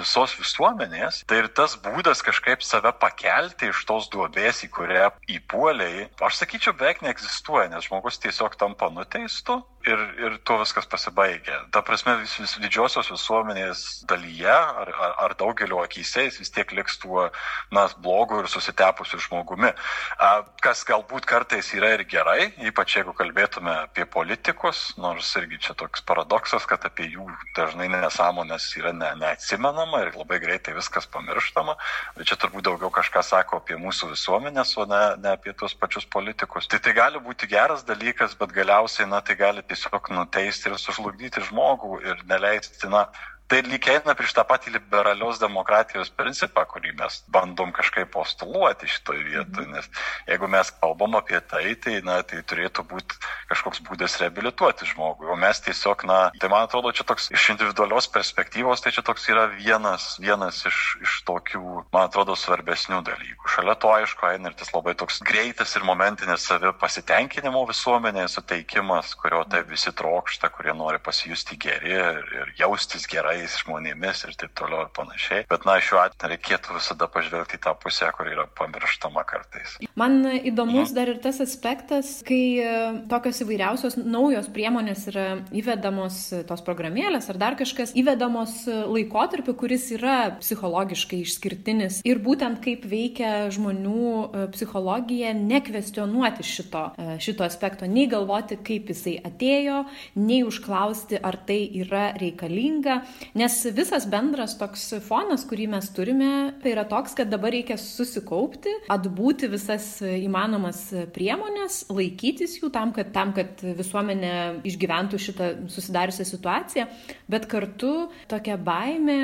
visos 0.00 0.34
visuomenės, 0.40 1.22
tai 1.28 1.42
ir 1.44 1.52
tas 1.52 1.76
būdas 1.76 1.97
būdas 1.98 2.20
kažkaip 2.22 2.62
save 2.62 2.92
pakelti 3.02 3.72
iš 3.72 3.80
tos 3.88 4.06
duobės, 4.12 4.62
į 4.62 4.68
kurią 4.76 5.08
įpuoliai, 5.34 6.06
aš 6.22 6.38
sakyčiau, 6.44 6.76
beveik 6.78 7.02
neegzistuoja, 7.02 7.66
nes 7.72 7.88
žmogus 7.88 8.20
tiesiog 8.22 8.54
tampa 8.60 8.86
nuteistu 8.94 9.58
ir, 9.86 10.00
ir 10.18 10.36
tuo 10.44 10.58
viskas 10.60 10.86
pasibaigia. 10.90 11.60
Ta 11.72 11.82
prasme, 11.86 12.16
vis, 12.22 12.34
vis 12.40 12.54
didžiosios 12.62 13.10
visuomenės 13.12 13.84
dalyje 14.10 14.50
ar, 14.50 14.90
ar, 14.90 15.14
ar 15.26 15.34
daugelio 15.38 15.80
akise 15.82 16.26
jis 16.26 16.38
vis 16.42 16.52
tiek 16.54 16.72
liks 16.76 16.98
tuo, 17.02 17.28
na, 17.74 17.86
blogu 18.02 18.40
ir 18.42 18.50
susitepusiu 18.50 19.20
žmogumi. 19.28 19.70
A, 20.18 20.30
kas 20.64 20.84
galbūt 20.88 21.28
kartais 21.28 21.70
yra 21.76 21.92
ir 21.96 22.04
gerai, 22.10 22.50
ypač 22.70 22.98
jeigu 22.98 23.14
kalbėtume 23.16 23.74
apie 23.84 24.06
politikus, 24.08 24.92
nors 25.00 25.30
irgi 25.40 25.60
čia 25.68 25.76
toks 25.78 26.04
paradoksas, 26.08 26.66
kad 26.68 26.84
apie 26.88 27.10
jų 27.12 27.28
dažnai 27.56 27.88
nesąmonės 27.92 28.70
yra 28.80 28.92
ne, 28.96 29.12
neatsimenama 29.22 30.04
ir 30.06 30.14
labai 30.18 30.40
greitai 30.42 30.76
viskas 30.76 31.08
pamirštama, 31.12 31.76
bet 32.16 32.30
čia 32.30 32.38
turbūt 32.40 32.68
daugiau 32.68 32.90
kažką 32.94 33.22
sako 33.26 33.62
apie 33.62 33.78
mūsų 33.80 34.12
visuomenės, 34.14 34.74
o 34.78 34.88
ne, 34.90 35.02
ne 35.22 35.34
apie 35.36 35.54
tuos 35.56 35.74
pačius 35.78 36.06
politikus. 36.10 36.68
Tai 36.68 36.80
tai 36.82 36.94
gali 36.96 37.22
būti 37.22 37.48
geras 37.50 37.84
dalykas, 37.86 38.36
bet 38.38 38.52
galiausiai, 38.56 39.08
na, 39.10 39.20
tai 39.24 39.38
gali 39.38 39.62
tiesiog 39.70 40.10
nuteisti 40.14 40.70
ir 40.70 40.78
sužlugdyti 40.80 41.44
žmogų 41.48 42.00
ir 42.06 42.22
neleisti, 42.30 42.88
na, 42.92 43.06
tai 43.48 43.62
lyg 43.64 43.86
eina 43.88 44.12
prieš 44.16 44.34
tą 44.36 44.44
patį 44.44 44.74
liberalios 44.74 45.40
demokratijos 45.40 46.10
principą, 46.12 46.66
kurį 46.68 46.92
mes 46.98 47.22
bandom 47.32 47.72
kažkaip 47.72 48.10
postuluoti 48.12 48.88
šitoje 48.92 49.24
vietoje. 49.24 49.66
Nes 49.72 49.88
jeigu 50.28 50.50
mes 50.52 50.70
kalbam 50.82 51.16
apie 51.16 51.40
tai, 51.40 51.72
tai, 51.80 51.98
na, 52.04 52.20
tai 52.28 52.42
turėtų 52.44 52.84
būti 52.90 53.16
kažkoks 53.48 53.80
būdas 53.88 54.18
reabilituoti 54.20 54.88
žmogų. 54.92 55.30
O 55.32 55.36
mes 55.40 55.62
tiesiog, 55.64 56.04
na, 56.08 56.18
tai 56.36 56.50
man 56.52 56.66
atrodo, 56.68 56.92
čia 56.92 57.06
toks 57.08 57.30
iš 57.32 57.48
individualios 57.54 58.10
perspektyvos, 58.12 58.84
tai 58.84 58.92
čia 58.92 59.04
toks 59.06 59.24
yra 59.32 59.46
vienas, 59.54 60.10
vienas 60.20 60.60
iš, 60.68 60.82
iš 61.04 61.16
tokių, 61.28 61.64
man 61.94 62.10
atrodo, 62.10 62.36
svarbesnių 62.36 63.00
dalykų. 63.08 63.48
Šalia 63.54 63.78
to, 63.80 63.94
aišku, 63.96 64.28
eina 64.28 64.52
ir 64.52 64.58
tas 64.60 64.74
labai 64.76 64.92
toks 64.98 65.22
greitas 65.24 65.72
ir 65.78 65.88
momentinis 65.88 66.44
savi 66.44 66.74
pasitenkinimo 66.76 67.64
visuomenėje 67.72 68.28
suteikimas, 68.36 69.16
kurio 69.16 69.40
taip 69.48 69.72
visi 69.72 69.94
trokšta, 69.96 70.52
kurie 70.52 70.76
nori 70.76 71.00
pasijusti 71.00 71.56
geri 71.56 71.96
ir, 71.96 72.22
ir 72.42 72.54
jaustis 72.60 73.08
gerais 73.38 73.54
žmonėmis 73.62 74.24
ir 74.26 74.34
taip 74.38 74.52
toliau 74.58 74.84
ir 74.84 74.90
panašiai. 74.96 75.44
Bet, 75.48 75.64
na, 75.66 75.78
šiuo 75.82 76.00
atveju 76.02 76.32
reikėtų 76.32 76.76
visada 76.76 77.08
pažvelgti 77.10 77.58
į 77.58 77.62
tą 77.62 77.74
pusę, 77.78 78.10
kur 78.16 78.26
yra 78.26 78.46
pamirštama 78.58 79.22
kartais. 79.28 79.76
Man 79.98 80.26
įdomus 80.26 80.92
dar 80.96 81.08
ir 81.12 81.20
tas 81.22 81.40
aspektas, 81.40 82.18
kai 82.26 82.58
e, 82.58 82.72
tokios 83.10 83.40
įvairiausios 83.44 83.98
naujos 84.00 84.48
priemonės 84.54 85.06
yra 85.12 85.26
įvedamos 85.54 86.20
e, 86.32 86.42
tos 86.48 86.62
programėlės 86.66 87.28
ar 87.30 87.38
dar 87.40 87.58
kažkas 87.58 87.94
įvedamos 87.98 88.64
e, 88.66 88.76
laikotarpiu, 88.88 89.54
kuris 89.58 89.88
yra 89.94 90.34
psichologiškai 90.40 91.22
išskirtinis 91.24 92.02
ir 92.08 92.22
būtent 92.24 92.60
kaip 92.64 92.86
veikia 92.88 93.48
žmonių 93.54 94.50
psichologija, 94.54 95.32
nekvestionuoti 95.36 96.46
šito, 96.46 96.84
šito 97.22 97.46
aspekto, 97.46 97.86
nei 97.90 98.08
galvoti, 98.10 98.58
kaip 98.64 98.90
jisai 98.92 99.16
atėjo, 99.28 99.82
nei 100.18 100.42
užklausti, 100.46 101.18
ar 101.22 101.38
tai 101.48 101.60
yra 101.78 102.08
reikalinga, 102.18 103.00
nes 103.36 103.56
visas 103.76 104.06
bendras 104.08 104.54
toks 104.58 104.86
fonas, 105.04 105.44
kurį 105.48 105.68
mes 105.74 105.88
turime, 105.94 106.30
tai 106.62 106.72
yra 106.74 106.84
toks, 106.88 107.14
kad 107.18 107.30
dabar 107.30 107.52
reikia 107.54 107.76
susikaupti, 107.80 108.72
atbūti 108.92 109.50
visas 109.52 109.98
įmanomas 110.04 110.84
priemonės, 111.14 111.82
laikytis 111.92 112.58
jų 112.60 112.70
tam, 112.74 112.92
kad, 112.96 113.12
tam, 113.14 113.34
kad 113.36 113.60
visuomenė 113.62 114.32
išgyventų 114.68 115.20
šitą 115.22 115.50
susidariusią 115.72 116.28
situaciją, 116.28 116.86
bet 117.30 117.48
kartu 117.50 118.08
tokia 118.30 118.58
baime, 118.60 119.18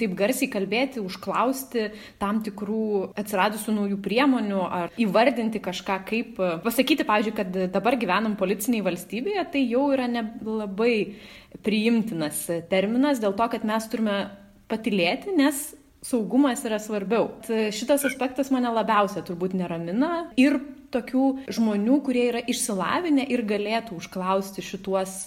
taip 0.00 0.16
garsiai 0.18 0.50
kalbėti, 0.52 1.02
užklausti 1.04 1.90
tam 2.20 2.42
tikrų 2.46 3.12
atsiradusių 3.20 3.76
naujų 3.76 4.00
priemonių 4.04 4.62
ar 4.66 4.96
įvardinti 5.00 5.62
kažką 5.62 6.00
kaip, 6.08 6.40
pasakyti, 6.64 7.06
pavyzdžiui, 7.08 7.36
kad 7.36 7.60
dabar 7.74 7.98
gyvenam 8.00 8.36
policiniai 8.40 8.84
valstybėje, 8.86 9.46
tai 9.52 9.66
jau 9.66 9.88
yra 9.94 10.08
nelabai 10.10 10.94
priimtinas 11.64 12.46
terminas 12.70 13.20
dėl 13.22 13.34
to, 13.36 13.46
kad 13.52 13.66
mes 13.66 13.86
turime 13.90 14.16
patilėti, 14.70 15.34
nes 15.36 15.70
saugumas 16.04 16.62
yra 16.64 16.78
svarbiau. 16.80 17.28
Šitas 17.74 18.06
aspektas 18.08 18.52
mane 18.54 18.70
labiausia 18.72 19.22
turbūt 19.26 19.56
neramina 19.58 20.30
ir 20.40 20.56
tokių 20.94 21.26
žmonių, 21.54 22.00
kurie 22.06 22.24
yra 22.32 22.40
išsilavinę 22.50 23.26
ir 23.30 23.44
galėtų 23.46 23.98
užklausti 24.00 24.64
šituos, 24.64 25.20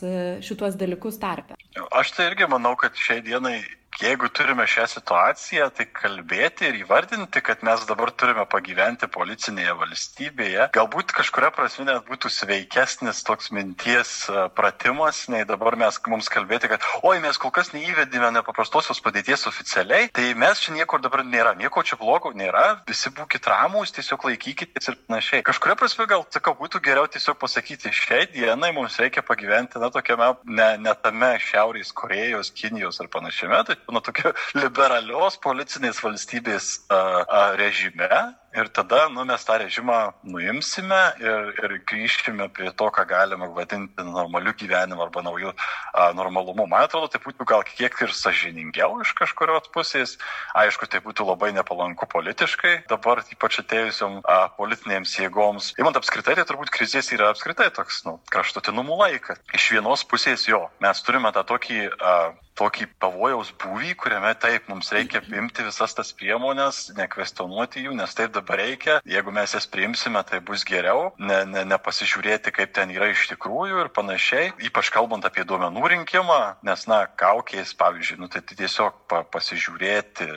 šituos 0.43 0.75
dalykus 0.79 1.19
tarpe. 1.21 1.55
Aš 1.93 2.15
tai 2.17 2.31
irgi 2.31 2.49
manau, 2.51 2.73
kad 2.79 2.97
šiai 2.99 3.21
dienai 3.23 3.62
jeigu 4.01 4.29
turime 4.29 4.65
šią 4.69 4.86
situaciją, 4.89 5.69
tai 5.77 5.86
kalbėti 5.91 6.67
ir 6.69 6.79
įvardinti, 6.82 7.41
kad 7.45 7.63
mes 7.65 7.84
dabar 7.89 8.12
turime 8.12 8.45
pagyventi 8.49 9.10
policinėje 9.12 9.75
valstybėje, 9.79 10.69
galbūt 10.75 11.13
kažkuria 11.15 11.51
prasme 11.53 11.86
net 11.89 12.08
būtų 12.08 12.32
sveikesnis 12.34 13.23
toks 13.27 13.51
minties 13.56 14.13
e, 14.29 14.47
pratimas, 14.56 15.25
nei 15.32 15.45
dabar 15.49 15.77
mes 15.79 15.99
mums 16.08 16.29
kalbėti, 16.32 16.69
kad 16.71 16.86
oi, 17.03 17.19
mes 17.23 17.38
kol 17.41 17.53
kas 17.56 17.73
neįvedėme 17.75 18.32
nepaprastosios 18.38 19.01
padėties 19.03 19.47
oficialiai, 19.49 20.10
tai 20.15 20.32
mes 20.39 20.63
čia 20.63 20.75
niekur 20.77 21.03
dabar 21.03 21.25
nėra, 21.27 21.56
nieko 21.60 21.84
čia 21.86 21.99
blogo 21.99 22.34
nėra, 22.36 22.84
visi 22.89 23.12
būkite 23.13 23.51
ramus, 23.51 23.93
tiesiog 23.95 24.27
laikykitės 24.29 24.91
ir 24.91 24.99
panašiai. 25.08 25.45
Kažkuria 25.45 25.77
prasme 25.79 26.08
gal, 26.10 26.25
sakau, 26.34 26.56
būtų 26.60 26.82
geriau 26.84 27.08
tiesiog 27.12 27.38
pasakyti, 27.41 27.93
šiai 27.93 28.27
dienai 28.34 28.73
mums 28.75 28.97
reikia 29.01 29.23
pagyventi, 29.25 29.82
na, 29.82 29.91
tokiame, 29.93 30.34
ne, 30.49 30.69
ne 30.82 30.95
tame 31.03 31.34
Šiaurės 31.43 31.93
Korejos, 31.95 32.51
Kinijos 32.56 32.99
ar 33.03 33.10
panašiame, 33.13 33.62
tai 33.67 33.77
nuo 33.91 34.02
tokio 34.06 34.34
liberalios 34.62 35.39
policinės 35.43 36.02
valstybės 36.04 36.69
a, 36.89 37.02
a, 37.24 37.43
režime 37.60 38.10
ir 38.55 38.69
tada 38.73 39.07
nu, 39.09 39.25
mes 39.25 39.45
tą 39.45 39.57
režimą 39.61 39.97
nuimsime 40.23 41.01
ir, 41.21 41.49
ir 41.63 41.75
grįžkime 41.89 42.47
prie 42.53 42.71
to, 42.71 42.89
ką 42.93 43.05
galime 43.09 43.49
vadinti 43.55 44.05
normaliu 44.05 44.53
gyvenimu 44.57 45.03
arba 45.05 45.23
naujų 45.25 45.53
a, 45.53 46.11
normalumu. 46.17 46.67
Man 46.69 46.85
atrodo, 46.85 47.09
tai 47.11 47.21
būtų 47.23 47.47
gal 47.49 47.65
kiek 47.67 47.97
ir 48.05 48.13
sažiningiau 48.13 49.01
iš 49.03 49.13
kažkurios 49.17 49.69
pusės. 49.73 50.17
Aišku, 50.57 50.87
tai 50.87 51.01
būtų 51.05 51.27
labai 51.27 51.51
nepalanku 51.57 52.07
politiškai, 52.13 52.75
dabar 52.91 53.23
ypač 53.33 53.59
atėjusiam 53.63 54.21
a, 54.23 54.39
politinėms 54.57 55.17
jėgoms. 55.19 55.73
Įmant 55.81 55.99
apskritai, 55.99 56.37
tai 56.37 56.47
turbūt 56.49 56.73
krizės 56.73 57.11
yra 57.15 57.33
apskritai 57.33 57.71
toks 57.73 58.03
nu, 58.07 58.19
kraštutinumų 58.33 59.01
laikas. 59.05 59.41
Iš 59.57 59.73
vienos 59.77 60.05
pusės 60.05 60.47
jo, 60.49 60.67
mes 60.83 61.05
turime 61.05 61.33
tą 61.35 61.45
tokį 61.53 61.85
a, 61.97 62.17
tokį 62.59 62.87
pavojaus 63.01 63.49
būvį, 63.61 63.95
kuriame 63.97 64.33
taip 64.37 64.67
mums 64.69 64.91
reikia 64.93 65.23
imti 65.33 65.65
visas 65.65 65.95
tas 65.97 66.11
priemonės, 66.17 66.91
nekvestionuoti 66.97 67.85
jų, 67.87 67.95
nes 67.97 68.13
taip 68.17 68.33
dabar 68.35 68.42
reikia. 68.49 68.99
Jeigu 69.08 69.32
mes 69.32 69.53
jas 69.56 69.67
priimsime, 69.69 70.23
tai 70.27 70.39
bus 70.43 70.65
geriau, 70.67 71.12
ne, 71.19 71.43
ne, 71.49 71.63
nepasižiūrėti, 71.71 72.53
kaip 72.56 72.73
ten 72.75 72.91
yra 72.93 73.10
iš 73.12 73.27
tikrųjų 73.32 73.84
ir 73.86 73.91
panašiai. 73.95 74.51
Ypač 74.67 74.91
kalbant 74.93 75.25
apie 75.27 75.45
duomenų 75.47 75.84
rinkimą, 75.93 76.39
nes, 76.67 76.86
na, 76.91 77.03
kaukės, 77.08 77.73
pavyzdžiui, 77.79 78.19
nu, 78.21 78.29
tai 78.32 78.43
tiesiog 78.43 79.03
pa, 79.12 79.23
pasižiūrėti 79.34 80.27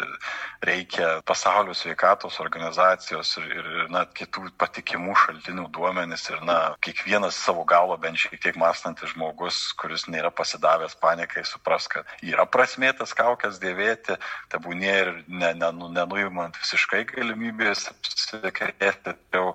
reikia 0.66 1.20
pasaulio 1.26 1.74
sveikatos 1.76 2.38
organizacijos 2.40 3.36
ir, 3.40 3.48
ir, 3.58 3.70
ir 3.82 3.90
na, 3.92 4.04
kitų 4.06 4.50
patikimų 4.60 5.16
šaltinių 5.24 5.68
duomenys 5.74 6.28
ir, 6.30 6.42
na, 6.46 6.58
kiekvienas 6.84 7.38
savo 7.38 7.64
galvo 7.68 7.96
bent 8.00 8.20
šiek 8.20 8.38
tiek 8.42 8.58
mąstantis 8.60 9.12
žmogus, 9.14 9.60
kuris 9.80 10.06
nėra 10.10 10.32
pasidavęs 10.34 10.96
panikai, 11.02 11.44
supras, 11.48 11.88
kad 11.90 12.08
yra 12.24 12.46
prasmė 12.48 12.92
tas 12.96 13.14
kaukės 13.16 13.60
dėvėti, 13.62 14.16
tebūnė 14.52 14.94
ir 15.02 15.12
ne, 15.28 15.52
ne, 15.58 15.70
nu, 15.76 15.90
nenuimant 15.92 16.56
visiškai 16.62 17.04
galimybės 17.12 17.86
apsikrėsti, 17.96 19.12
tačiau 19.12 19.54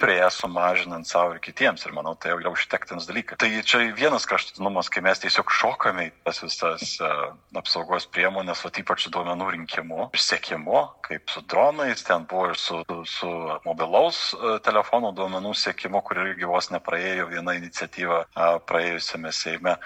prie 0.00 0.16
ją 0.16 0.30
sumažinant 0.32 1.06
savo 1.06 1.34
ir 1.34 1.40
kitiems. 1.44 1.84
Ir 1.84 1.92
manau, 1.96 2.14
tai 2.16 2.32
jau 2.32 2.38
yra 2.40 2.52
užtektinas 2.54 3.06
dalykas. 3.08 3.38
Tai 3.40 3.50
čia 3.68 3.82
vienas 3.96 4.26
kraštutinumas, 4.28 4.88
kai 4.92 5.02
mes 5.04 5.20
tiesiog 5.20 5.52
šokame 5.52 6.06
į 6.08 6.12
tas 6.24 6.40
visas 6.44 6.94
uh, 7.04 7.26
apsaugos 7.60 8.08
priemonės, 8.14 8.64
o 8.64 8.72
ypač 8.82 9.04
su 9.04 9.12
duomenų 9.14 9.50
rinkimu 9.56 10.08
ir 10.08 10.24
sėkimu, 10.24 10.84
kaip 11.06 11.32
su 11.32 11.44
dronais, 11.52 12.04
ten 12.06 12.24
buvo 12.30 12.48
ir 12.54 12.60
su, 12.60 12.80
su, 12.88 13.02
su 13.18 13.32
mobilaus 13.66 14.22
uh, 14.38 14.56
telefono 14.64 15.12
duomenų 15.16 15.52
sėkimu, 15.64 16.00
kur 16.06 16.22
irgi 16.24 16.48
vos 16.48 16.72
nepraėjo 16.72 17.28
viena 17.34 17.58
iniciatyva 17.60 18.24
uh, 18.24 18.56
praėjusiame 18.70 19.34
Seime. 19.36 19.76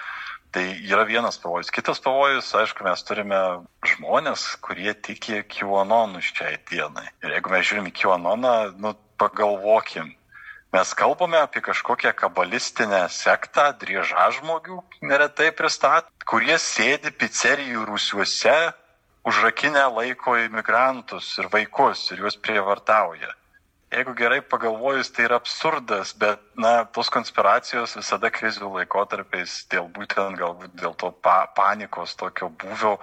Tai 0.55 0.63
yra 0.87 1.03
vienas 1.03 1.35
pavojus. 1.35 1.67
Kitas 1.67 1.99
pavojus, 1.99 2.47
aišku, 2.55 2.85
mes 2.87 3.01
turime 3.03 3.39
žmonės, 3.91 4.45
kurie 4.63 4.93
tiki 5.03 5.41
QAnonu 5.51 6.21
šiai 6.23 6.55
dienai. 6.69 7.09
Ir 7.25 7.33
jeigu 7.35 7.51
mes 7.51 7.65
žiūrim 7.67 7.89
į 7.89 7.93
QAnoną, 7.99 8.53
nu, 8.79 8.93
pagalvokim, 9.19 10.13
mes 10.71 10.95
kalbame 10.95 11.41
apie 11.43 11.59
kažkokią 11.65 12.15
kabalistinę 12.23 13.03
sektą, 13.11 13.67
driežažmogių 13.83 14.79
neretai 15.03 15.51
pristat, 15.59 16.07
kurie 16.23 16.55
sėdi 16.55 17.11
pizzerijų 17.11 17.83
rūsiuose, 17.91 18.55
užrakinę 19.27 19.89
laiko 19.97 20.39
imigrantus 20.39 21.33
ir 21.35 21.51
vaikus 21.51 22.13
ir 22.15 22.23
juos 22.23 22.39
prievartauja 22.39 23.35
jeigu 23.95 24.13
gerai 24.17 24.41
pagalvojus, 24.41 25.09
tai 25.13 25.25
yra 25.27 25.39
absurdas, 25.39 26.11
bet, 26.19 26.41
na, 26.59 26.83
tos 26.95 27.09
konspiracijos 27.13 27.95
visada 27.95 28.31
krizių 28.33 28.71
laikotarpiais 28.73 29.61
dėl 29.71 29.87
būtent 29.95 30.39
galbūt 30.39 30.75
dėl 30.81 30.95
to 30.99 31.11
pa 31.25 31.45
panikos 31.55 32.15
tokio 32.19 32.49
buvio, 32.49 32.97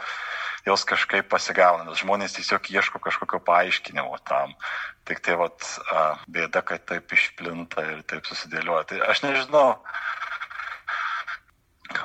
jos 0.66 0.85
kažkaip 0.88 1.31
pasigauna, 1.33 1.88
nes 1.88 2.02
žmonės 2.05 2.37
tiesiog 2.37 2.68
ieško 2.76 3.00
kažkokio 3.02 3.40
paaiškinimo 3.46 4.20
tam. 4.28 4.55
Tik 5.09 5.22
tai 5.24 5.38
vat, 5.40 5.66
bėda, 6.31 6.62
kad 6.66 6.85
taip 6.87 7.12
išplinta 7.16 7.87
ir 7.88 8.02
taip 8.07 8.28
susidėlioja. 8.28 8.85
Tai 8.92 9.00
aš 9.11 9.24
nežinau, 9.24 9.66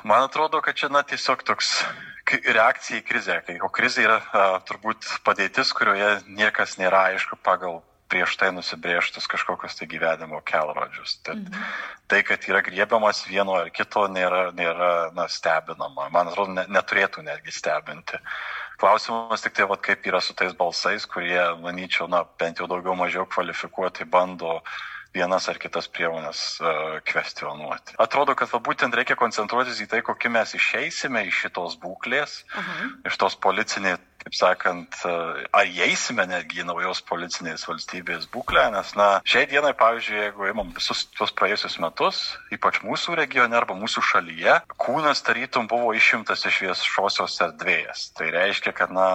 man 0.08 0.26
atrodo, 0.26 0.64
kad 0.66 0.80
čia, 0.80 0.90
na, 0.94 1.04
tiesiog 1.06 1.44
toks 1.46 1.82
reakcija 2.28 3.04
į 3.04 3.06
krizę, 3.08 3.38
o 3.64 3.70
krizė 3.72 4.08
yra 4.08 4.18
a, 4.32 4.48
turbūt 4.68 5.06
padėtis, 5.28 5.76
kurioje 5.76 6.18
niekas 6.28 6.80
nėra 6.82 7.06
aišku 7.14 7.40
pagal 7.44 7.84
prieš 8.12 8.38
tai 8.40 8.52
nusibrėžtus 8.56 9.28
kažkokius 9.30 9.78
tai 9.80 9.88
gyvenimo 9.92 10.40
kelrodžius. 10.48 11.18
Tad 11.26 11.42
mhm. 11.44 11.66
tai, 12.12 12.24
kad 12.28 12.48
yra 12.50 12.64
griebiamas 12.66 13.26
vieno 13.28 13.58
ar 13.60 13.72
kito, 13.74 14.08
nėra, 14.12 14.50
nėra 14.58 14.92
na, 15.18 15.28
stebinama. 15.32 16.10
Man 16.14 16.32
atrodo, 16.32 16.56
ne, 16.58 16.68
neturėtų 16.72 17.26
netgi 17.28 17.56
stebinti. 17.56 18.22
Klausimas 18.78 19.42
tik 19.42 19.56
tai, 19.58 19.66
vat, 19.70 19.82
kaip 19.86 20.06
yra 20.06 20.22
su 20.22 20.36
tais 20.38 20.54
balsais, 20.58 21.08
kurie, 21.10 21.40
manyčiau, 21.64 22.06
na, 22.12 22.22
bent 22.40 22.62
jau 22.62 22.70
daugiau 22.70 22.94
mažiau 22.98 23.26
kvalifikuotai 23.26 24.06
bando 24.06 24.60
vienas 25.18 25.48
ar 25.50 25.58
kitas 25.62 25.88
priemonės 25.90 26.42
uh, 26.62 27.00
kvestionuoti. 27.08 27.96
Atrodo, 28.04 28.36
kad 28.38 28.52
va, 28.54 28.60
būtent 28.62 28.94
reikia 28.94 29.18
koncentruotis 29.18 29.80
į 29.82 29.88
tai, 29.90 30.04
kokie 30.06 30.30
mes 30.30 30.54
išeisime 30.58 31.24
iš 31.26 31.48
šitos 31.48 31.78
būklės, 31.82 32.44
Aha. 32.54 32.92
iš 33.10 33.18
tos 33.18 33.38
policinės 33.42 34.04
kaip 34.28 34.36
sakant, 34.36 34.98
ar 35.56 35.70
įeisime 35.72 36.26
netgi 36.28 36.60
į 36.60 36.68
naujos 36.68 37.00
policinės 37.08 37.64
valstybės 37.70 38.28
būklę, 38.34 38.66
nes, 38.76 38.92
na, 39.00 39.22
šiai 39.24 39.48
dienai, 39.48 39.72
pavyzdžiui, 39.80 40.18
jeigu 40.20 40.50
imam 40.52 40.74
visus 40.76 41.06
tuos 41.16 41.32
praėjusius 41.32 41.80
metus, 41.80 42.20
ypač 42.52 42.82
mūsų 42.84 43.16
regione 43.22 43.56
arba 43.56 43.78
mūsų 43.80 44.04
šalyje, 44.12 44.60
kūnas 44.84 45.24
tarytum 45.24 45.70
buvo 45.72 45.94
išimtas 45.96 46.44
iš 46.50 46.60
viešosios 46.66 47.40
erdvės. 47.48 48.10
Tai 48.20 48.28
reiškia, 48.36 48.76
kad, 48.76 48.92
na, 48.92 49.08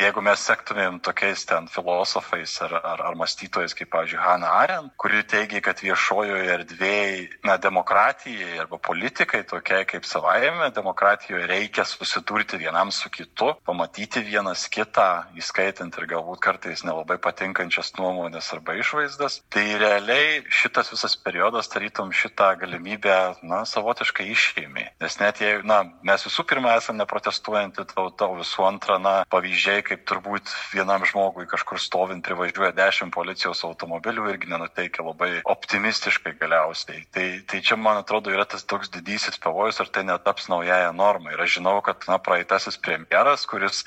jeigu 0.00 0.22
mes 0.24 0.40
sektumėm 0.46 0.98
tokiais 1.04 1.44
ten 1.48 1.68
filosofais 1.70 2.56
ar, 2.64 2.74
ar, 2.78 3.02
ar 3.10 3.16
mąstytojais, 3.18 3.74
kaip, 3.76 3.90
pavyzdžiui, 3.92 4.20
Hanna 4.22 4.50
Arendt, 4.62 4.94
kuri 5.00 5.22
teigia, 5.28 5.60
kad 5.64 5.80
viešojoje 5.84 6.48
erdvėje, 6.54 7.28
na, 7.46 7.56
demokratijai 7.60 8.60
arba 8.64 8.80
politikai 8.80 9.42
tokiai 9.48 9.86
kaip 9.88 10.06
savaime, 10.08 10.70
demokratijoje 10.74 11.48
reikia 11.50 11.84
susidurti 11.88 12.60
vienam 12.60 12.92
su 12.94 13.10
kitu, 13.12 13.52
pamatyti 13.66 14.22
vienas 14.24 14.66
kitą, 14.72 15.08
įskaitant 15.38 15.96
ir 16.00 16.08
galbūt 16.14 16.42
kartais 16.44 16.84
nelabai 16.86 17.18
patinkančias 17.22 17.92
nuomonės 17.98 18.50
arba 18.56 18.76
išvaizdas, 18.80 19.40
tai 19.52 19.66
realiai 19.80 20.40
šitas 20.48 20.92
visas 20.94 21.16
periodas 21.20 21.68
tarytum 21.72 22.12
šitą 22.16 22.54
galimybę, 22.60 23.18
na, 23.42 23.62
savotiškai 23.68 24.28
išėmė. 24.32 24.86
Nes 25.02 25.20
net 25.20 25.42
jei, 25.44 25.60
na, 25.66 25.82
mes 26.06 26.24
visų 26.26 26.46
pirma 26.48 26.76
esame 26.78 27.02
neprotestuojanti 27.02 27.86
tauta, 27.92 28.30
visų 28.40 28.66
antra, 28.68 28.98
na, 29.02 29.14
pavyzdžiai, 29.30 29.82
kaip 29.90 30.04
turbūt 30.08 30.52
vienam 30.72 31.04
žmogui 31.08 31.48
kažkur 31.50 31.80
stovint 31.82 32.24
privažiuoja 32.26 32.72
dešimt 32.76 33.14
policijos 33.14 33.64
automobilių 33.66 34.28
irgi 34.32 34.50
nenuteikia 34.52 35.04
labai 35.06 35.30
optimistiškai 35.54 36.36
galiausiai. 36.40 37.02
Tai, 37.14 37.26
tai 37.50 37.62
čia, 37.66 37.78
man 37.80 38.00
atrodo, 38.02 38.32
yra 38.34 38.46
tas 38.48 38.66
toks 38.68 38.92
didysis 38.94 39.40
pavojus, 39.42 39.80
ar 39.82 39.90
tai 39.92 40.06
netaps 40.08 40.50
naujaja 40.52 40.92
norma. 40.96 41.34
Ir 41.34 41.42
aš 41.46 41.58
žinau, 41.58 41.78
kad 41.86 42.06
na, 42.10 42.20
praeitasis 42.22 42.78
premjeras, 42.82 43.48
kuris 43.50 43.82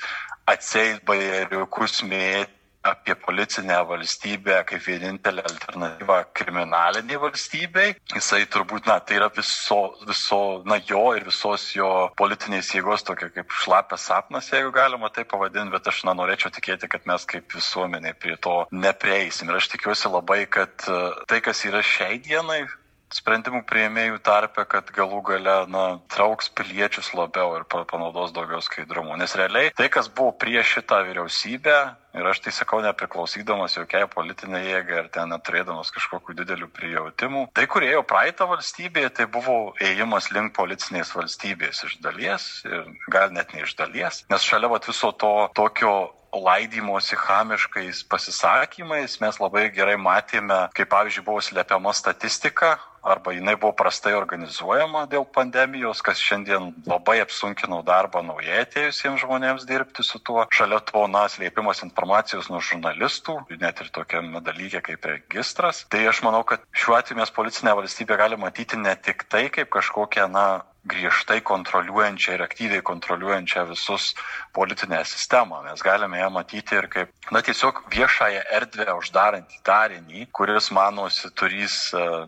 atseit 0.50 1.00
bajeriukus 1.08 2.02
mėtė 2.04 2.52
apie 2.84 3.16
policinę 3.16 3.84
valstybę 3.84 4.64
kaip 4.64 4.82
vienintelę 4.82 5.42
alternatyvą 5.42 6.24
kriminaliniai 6.32 7.18
valstybei. 7.18 7.94
Jisai 8.14 8.44
turbūt, 8.52 8.84
na, 8.86 8.98
tai 9.00 9.16
yra 9.16 9.30
viso, 9.32 9.78
viso, 10.08 10.40
na, 10.68 10.76
jo 10.90 11.04
ir 11.16 11.24
visos 11.24 11.64
jo 11.72 11.88
politinės 12.20 12.74
jėgos 12.76 13.06
tokia 13.08 13.30
kaip 13.32 13.56
šlapės 13.62 14.04
sapnas, 14.10 14.52
jeigu 14.52 14.74
galima 14.76 15.08
tai 15.08 15.24
pavadinti, 15.24 15.72
bet 15.72 15.88
aš, 15.88 16.02
na, 16.04 16.12
norėčiau 16.20 16.52
tikėti, 16.52 16.90
kad 16.92 17.08
mes 17.08 17.24
kaip 17.32 17.56
visuomenė 17.56 18.14
prie 18.20 18.36
to 18.36 18.60
neprieisim. 18.84 19.48
Ir 19.48 19.62
aš 19.62 19.72
tikiuosi 19.72 20.12
labai, 20.12 20.44
kad 20.44 20.84
e, 20.84 21.00
tai, 21.30 21.40
kas 21.40 21.64
yra 21.64 21.80
šiai 21.80 22.20
dienai, 22.20 22.66
sprendimų 23.14 23.64
prieimėjų 23.68 24.20
tarpe, 24.26 24.68
kad 24.68 24.92
galų 24.92 25.24
gale 25.24 25.58
na, 25.72 25.84
trauks 26.12 26.52
piliečius 26.52 27.14
labiau 27.16 27.56
ir 27.56 27.64
panaudos 27.70 28.36
daugiau 28.36 28.60
skaidrumo. 28.64 29.16
Nes 29.16 29.36
realiai 29.40 29.72
tai, 29.72 29.88
kas 29.88 30.12
buvo 30.12 30.34
prieš 30.36 30.78
šitą 30.78 31.04
vyriausybę, 31.08 31.78
ir 32.14 32.28
aš 32.30 32.42
tai 32.44 32.54
sakau 32.54 32.80
nepriklausydamas 32.84 33.76
jokiai 33.78 34.08
politinė 34.10 34.62
jėga 34.64 34.98
ir 35.02 35.10
ten 35.14 35.32
neturėdamas 35.34 35.92
kažkokių 35.94 36.38
didelių 36.40 36.70
prijautimų, 36.76 37.46
tai 37.56 37.66
kurie 37.70 37.90
jau 37.92 38.04
praeitą 38.06 38.48
valstybėje, 38.50 39.12
tai 39.18 39.28
buvo 39.30 39.58
ėjimas 39.82 40.30
link 40.34 40.54
policinės 40.56 41.14
valstybės 41.16 41.84
iš 41.88 41.98
dalies 42.04 42.48
ir 42.68 42.86
gal 43.12 43.34
net 43.34 43.54
ne 43.54 43.64
iš 43.66 43.76
dalies, 43.80 44.24
nes 44.30 44.46
šalia 44.46 44.70
vat, 44.72 44.86
viso 44.88 45.12
to 45.18 45.34
tokio 45.58 45.94
laidymosi 46.34 47.16
chamiškais 47.16 48.02
pasisakymais 48.10 49.20
mes 49.22 49.38
labai 49.38 49.68
gerai 49.74 49.94
matėme, 50.00 50.64
kaip 50.74 50.90
pavyzdžiui 50.90 51.26
buvo 51.26 51.42
slepiama 51.44 51.94
statistika 51.94 52.74
arba 53.04 53.32
jinai 53.32 53.54
buvo 53.60 53.74
prastai 53.76 54.14
organizuojama 54.16 55.04
dėl 55.12 55.26
pandemijos, 55.28 56.00
kas 56.02 56.22
šiandien 56.24 56.70
labai 56.88 57.18
apsunkino 57.22 57.82
darbą 57.84 58.22
naujai 58.24 58.62
atėjusiems 58.64 59.20
žmonėms 59.20 59.66
dirbti 59.68 60.04
su 60.06 60.18
tuo. 60.24 60.46
Šalia 60.54 60.80
to, 60.88 61.04
na, 61.12 61.26
slėpimas 61.28 61.84
informacijos 61.84 62.03
nuo 62.50 62.60
žurnalistų, 62.60 63.36
net 63.60 63.80
ir 63.80 63.90
tokiame 63.94 64.42
dalyke 64.44 64.82
kaip 64.84 65.08
registras. 65.08 65.84
Tai 65.90 66.02
aš 66.10 66.22
manau, 66.26 66.44
kad 66.44 66.64
šiuo 66.76 66.98
atveju 66.98 67.20
mes 67.20 67.34
policinę 67.34 67.74
valstybę 67.78 68.18
galime 68.20 68.46
matyti 68.46 68.76
ne 68.80 68.94
tik 68.96 69.26
tai 69.28 69.48
kaip 69.50 69.70
kažkokią, 69.74 70.28
na, 70.30 70.46
griežtai 70.84 71.40
kontroliuojančią 71.40 72.36
ir 72.36 72.44
aktyviai 72.44 72.82
kontroliuojančią 72.84 73.64
visus 73.70 74.12
politinę 74.52 75.04
sistemą. 75.04 75.62
Mes 75.64 75.82
galime 75.82 76.18
ją 76.18 76.30
matyti 76.30 76.76
ir 76.76 76.88
kaip, 76.92 77.12
na, 77.32 77.42
tiesiog 77.42 77.82
viešąją 77.92 78.42
erdvę 78.58 78.88
uždarantį 78.98 79.60
darinį, 79.66 80.26
kuris, 80.36 80.70
manosi, 80.76 81.30
turys, 81.38 81.76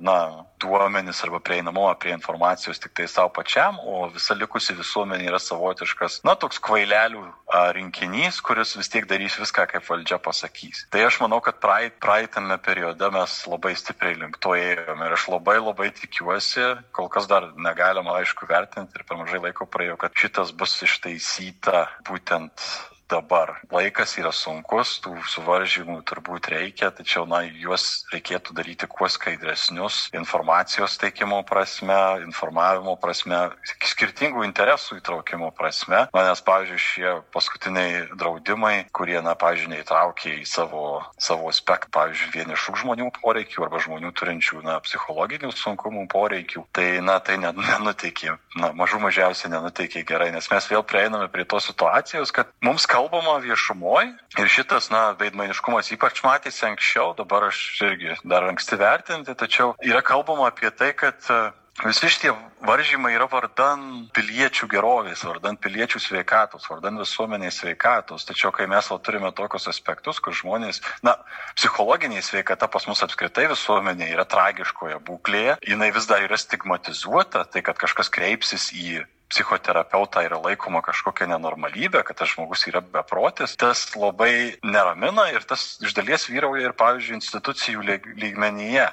na, 0.01 0.47
duomenis 0.63 1.21
arba 1.25 1.41
prieinamumą 1.41 1.95
prie 2.01 2.15
informacijos 2.17 2.81
tik 2.81 2.95
tai 2.97 3.09
savo 3.09 3.29
pačiam, 3.37 3.79
o 3.85 4.09
visa 4.13 4.35
likusi 4.35 4.77
visuomenė 4.77 5.29
yra 5.29 5.41
savotiškas, 5.43 6.23
na, 6.25 6.35
toks 6.35 6.61
kvailelių 6.65 7.27
rinkinys, 7.77 8.41
kuris 8.45 8.75
vis 8.79 8.91
tiek 8.93 9.07
darys 9.11 9.37
viską, 9.39 9.67
kaip 9.71 9.85
valdžia 9.89 10.19
pasakys. 10.23 10.87
Tai 10.91 11.05
aš 11.07 11.21
manau, 11.23 11.43
kad 11.45 11.61
praeit, 11.63 12.01
praeitame 12.03 12.57
periode 12.63 13.11
mes 13.15 13.37
labai 13.47 13.77
stipriai 13.79 14.17
link 14.19 14.41
to 14.43 14.57
ėjome 14.57 15.07
ir 15.07 15.17
aš 15.19 15.29
labai 15.31 15.59
labai 15.61 15.93
tikiuosi, 15.95 16.73
kol 16.97 17.13
kas 17.13 17.29
dar 17.31 17.53
negalima 17.57 18.17
aišku 18.21 18.46
vertinti 18.49 18.99
ir 18.99 19.07
per 19.09 19.19
mažai 19.21 19.41
laiko 19.43 19.67
praėjo, 19.71 19.97
kad 20.01 20.15
šitas 20.17 20.53
bus 20.57 20.77
ištaisyta 20.87 21.87
būtent 22.09 22.67
dabar. 23.09 23.57
Laikas 23.73 24.17
yra 24.21 24.33
sunkus, 24.35 24.97
tų 25.05 25.15
suvaržymų 25.31 26.01
turbūt 26.07 26.51
reikia, 26.53 26.91
tačiau, 26.95 27.25
na, 27.29 27.43
juos 27.47 28.05
reikėtų 28.13 28.57
daryti 28.57 28.89
kuo 28.91 29.09
skaidresnius 29.11 30.07
informacijos 30.17 30.97
teikimo 31.01 31.43
prasme, 31.47 31.97
informavimo 32.27 32.97
prasme, 33.01 33.39
skirtingų 33.93 34.45
interesų 34.47 35.01
įtraukimo 35.01 35.53
prasme. 35.57 36.07
Na, 36.15 36.25
nes, 36.29 36.43
pavyzdžiui, 36.47 36.83
šie 36.83 37.15
paskutiniai 37.35 38.07
draudimai, 38.19 38.87
kurie, 38.97 39.19
na, 39.25 39.37
pavyzdžiui, 39.39 39.73
neįtraukė 39.77 40.35
į 40.41 40.47
savo, 40.51 40.87
savo 41.19 41.51
aspektą, 41.53 41.93
pavyzdžiui, 41.95 42.33
vienišų 42.41 42.77
žmonių 42.83 43.11
poreikių 43.21 43.67
arba 43.67 43.83
žmonių 43.83 44.13
turinčių, 44.17 44.63
na, 44.67 44.79
psichologinių 44.85 45.53
sunkumų 45.55 46.07
poreikių, 46.13 46.67
tai, 46.77 46.89
na, 47.05 47.19
tai 47.23 47.39
nenuteikė, 47.43 48.37
na, 48.59 48.73
mažų 48.77 49.01
mažiausiai 49.07 49.53
nenuteikė 49.55 50.05
gerai, 50.09 50.33
nes 50.35 50.51
mes 50.51 50.71
vėl 50.71 50.85
prieiname 50.87 51.31
prie 51.33 51.47
tos 51.49 51.69
situacijos, 51.71 52.33
kad 52.35 52.51
mums 52.65 52.87
kalbama 52.97 53.37
viešumoj 53.45 54.09
ir 54.41 54.49
šitas, 54.49 54.89
na, 54.95 55.11
veidmainiškumas 55.21 55.93
ypač 55.97 56.23
matėsi 56.25 56.65
anksčiau, 56.71 57.13
dabar 57.19 57.51
aš 57.51 57.61
irgi 57.85 58.17
dar 58.25 58.49
anksti 58.49 58.81
vertinti, 58.81 59.37
tačiau 59.37 59.75
yra 59.85 60.03
kalbama 60.05 60.49
apie 60.49 60.73
tai, 60.73 60.95
kad 60.97 61.31
e, 61.31 61.45
Visi 61.85 62.09
šitie 62.09 62.31
varžymai 62.65 63.11
yra 63.13 63.27
vardan 63.29 64.07
piliečių 64.17 64.65
gerovės, 64.73 65.27
vardan 65.29 65.59
piliečių 65.61 66.01
sveikatos, 66.01 66.65
vardan 66.73 66.97
visuomenės 66.97 67.59
sveikatos. 67.61 68.25
Tačiau 68.25 68.49
kai 68.57 68.65
mes 68.71 68.89
va, 68.89 68.97
turime 68.97 69.29
tokius 69.37 69.69
aspektus, 69.69 70.17
kur 70.25 70.33
žmonės, 70.33 70.81
na, 71.05 71.19
psichologiniai 71.59 72.25
sveikata 72.25 72.71
pas 72.73 72.89
mus 72.89 73.05
apskritai 73.05 73.45
visuomenė 73.53 74.09
yra 74.15 74.25
tragiškoje 74.25 74.97
būklėje, 75.05 75.59
jinai 75.69 75.91
vis 75.93 76.09
dar 76.09 76.25
yra 76.25 76.41
stigmatizuota, 76.41 77.45
tai 77.45 77.61
kad 77.69 77.77
kažkas 77.85 78.09
kreipsis 78.09 78.71
į 78.73 79.05
psichoterapeutą 79.29 80.23
yra 80.27 80.39
laikoma 80.39 80.83
kažkokia 80.87 81.27
nenormalybė, 81.33 82.03
kad 82.07 82.19
tas 82.21 82.31
žmogus 82.31 82.63
yra 82.71 82.81
beprotis, 82.81 83.57
tas 83.59 83.83
labai 83.99 84.55
neramina 84.63 85.27
ir 85.33 85.47
tas 85.49 85.65
iš 85.83 85.97
dalies 85.97 86.29
vyrauja 86.31 86.69
ir, 86.69 86.75
pavyzdžiui, 86.79 87.19
institucijų 87.19 87.83
lygmenyje. 88.23 88.87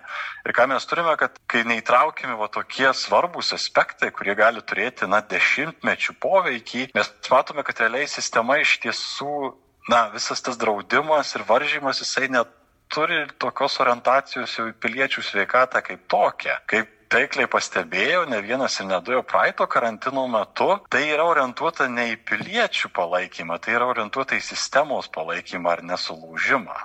Ir 0.48 0.56
ką 0.58 0.68
mes 0.72 0.90
turime, 0.90 1.14
kad 1.22 1.38
kai 1.50 1.62
neįtraukiami 1.70 2.38
va 2.40 2.50
tokie 2.54 2.90
svarbus 2.98 3.54
aspektai, 3.54 4.10
kurie 4.16 4.34
gali 4.40 4.64
turėti, 4.66 5.10
na, 5.10 5.22
dešimtmečių 5.22 6.18
poveikį, 6.24 6.88
mes 6.98 7.14
matome, 7.30 7.66
kad 7.68 7.86
realiai 7.86 8.10
sistema 8.10 8.58
iš 8.64 8.80
tiesų, 8.88 9.54
na, 9.94 10.08
visas 10.16 10.42
tas 10.42 10.58
draudimas 10.58 11.36
ir 11.38 11.46
varžymas, 11.50 12.02
jisai 12.02 12.32
net 12.34 12.50
turi 12.94 13.24
tokios 13.42 13.80
orientacijos 13.82 14.58
jau 14.58 14.68
į 14.70 14.76
piliečių 14.82 15.24
sveikatą 15.26 15.82
kaip 15.86 16.04
tokią, 16.12 16.60
kaip 16.70 16.93
taikliai 17.14 17.50
pastebėjau, 17.52 18.24
ne 18.30 18.40
vienas 18.42 18.80
ir 18.82 18.88
ne 18.90 18.98
du 19.06 19.14
jau 19.14 19.22
praeito 19.28 19.68
karantino 19.70 20.24
metu, 20.32 20.72
tai 20.90 21.04
yra 21.12 21.28
orientuota 21.30 21.86
ne 21.92 22.08
į 22.14 22.18
piliečių 22.26 22.90
palaikymą, 22.96 23.60
tai 23.62 23.76
yra 23.78 23.90
orientuota 23.92 24.40
į 24.40 24.42
sistemos 24.42 25.12
palaikymą 25.14 25.76
ar 25.76 25.84
nesulūžimą. 25.92 26.80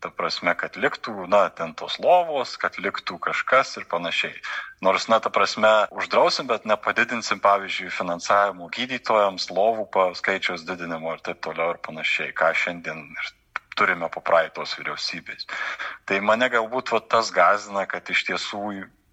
Ta 0.00 0.08
prasme, 0.16 0.54
kad 0.56 0.78
liktų, 0.80 1.12
na, 1.28 1.42
ten 1.52 1.74
tos 1.76 1.98
lovos, 2.00 2.56
kad 2.58 2.78
liktų 2.80 3.18
kažkas 3.20 3.74
ir 3.76 3.84
panašiai. 3.90 4.38
Nors, 4.82 5.10
na, 5.12 5.20
ta 5.20 5.30
prasme, 5.30 5.70
uždrausim, 5.92 6.48
bet 6.48 6.64
nepadidinsim, 6.64 7.42
pavyzdžiui, 7.44 7.92
finansavimų 7.92 8.70
gydytojams, 8.74 9.50
lovų 9.52 9.90
skaičiaus 10.16 10.64
didinimo 10.64 11.12
ir 11.14 11.20
taip 11.26 11.44
toliau 11.44 11.76
ir 11.76 11.82
panašiai, 11.84 12.32
ką 12.32 12.54
šiandien 12.56 13.04
ir 13.12 13.34
turime 13.76 14.08
po 14.12 14.24
praeitos 14.24 14.72
vyriausybės. 14.80 15.44
Tai 16.08 16.24
mane 16.24 16.48
galbūt 16.52 16.94
va, 16.96 17.04
tas 17.04 17.28
gazina, 17.30 17.84
kad 17.86 18.08
iš 18.08 18.24
tiesų 18.32 18.64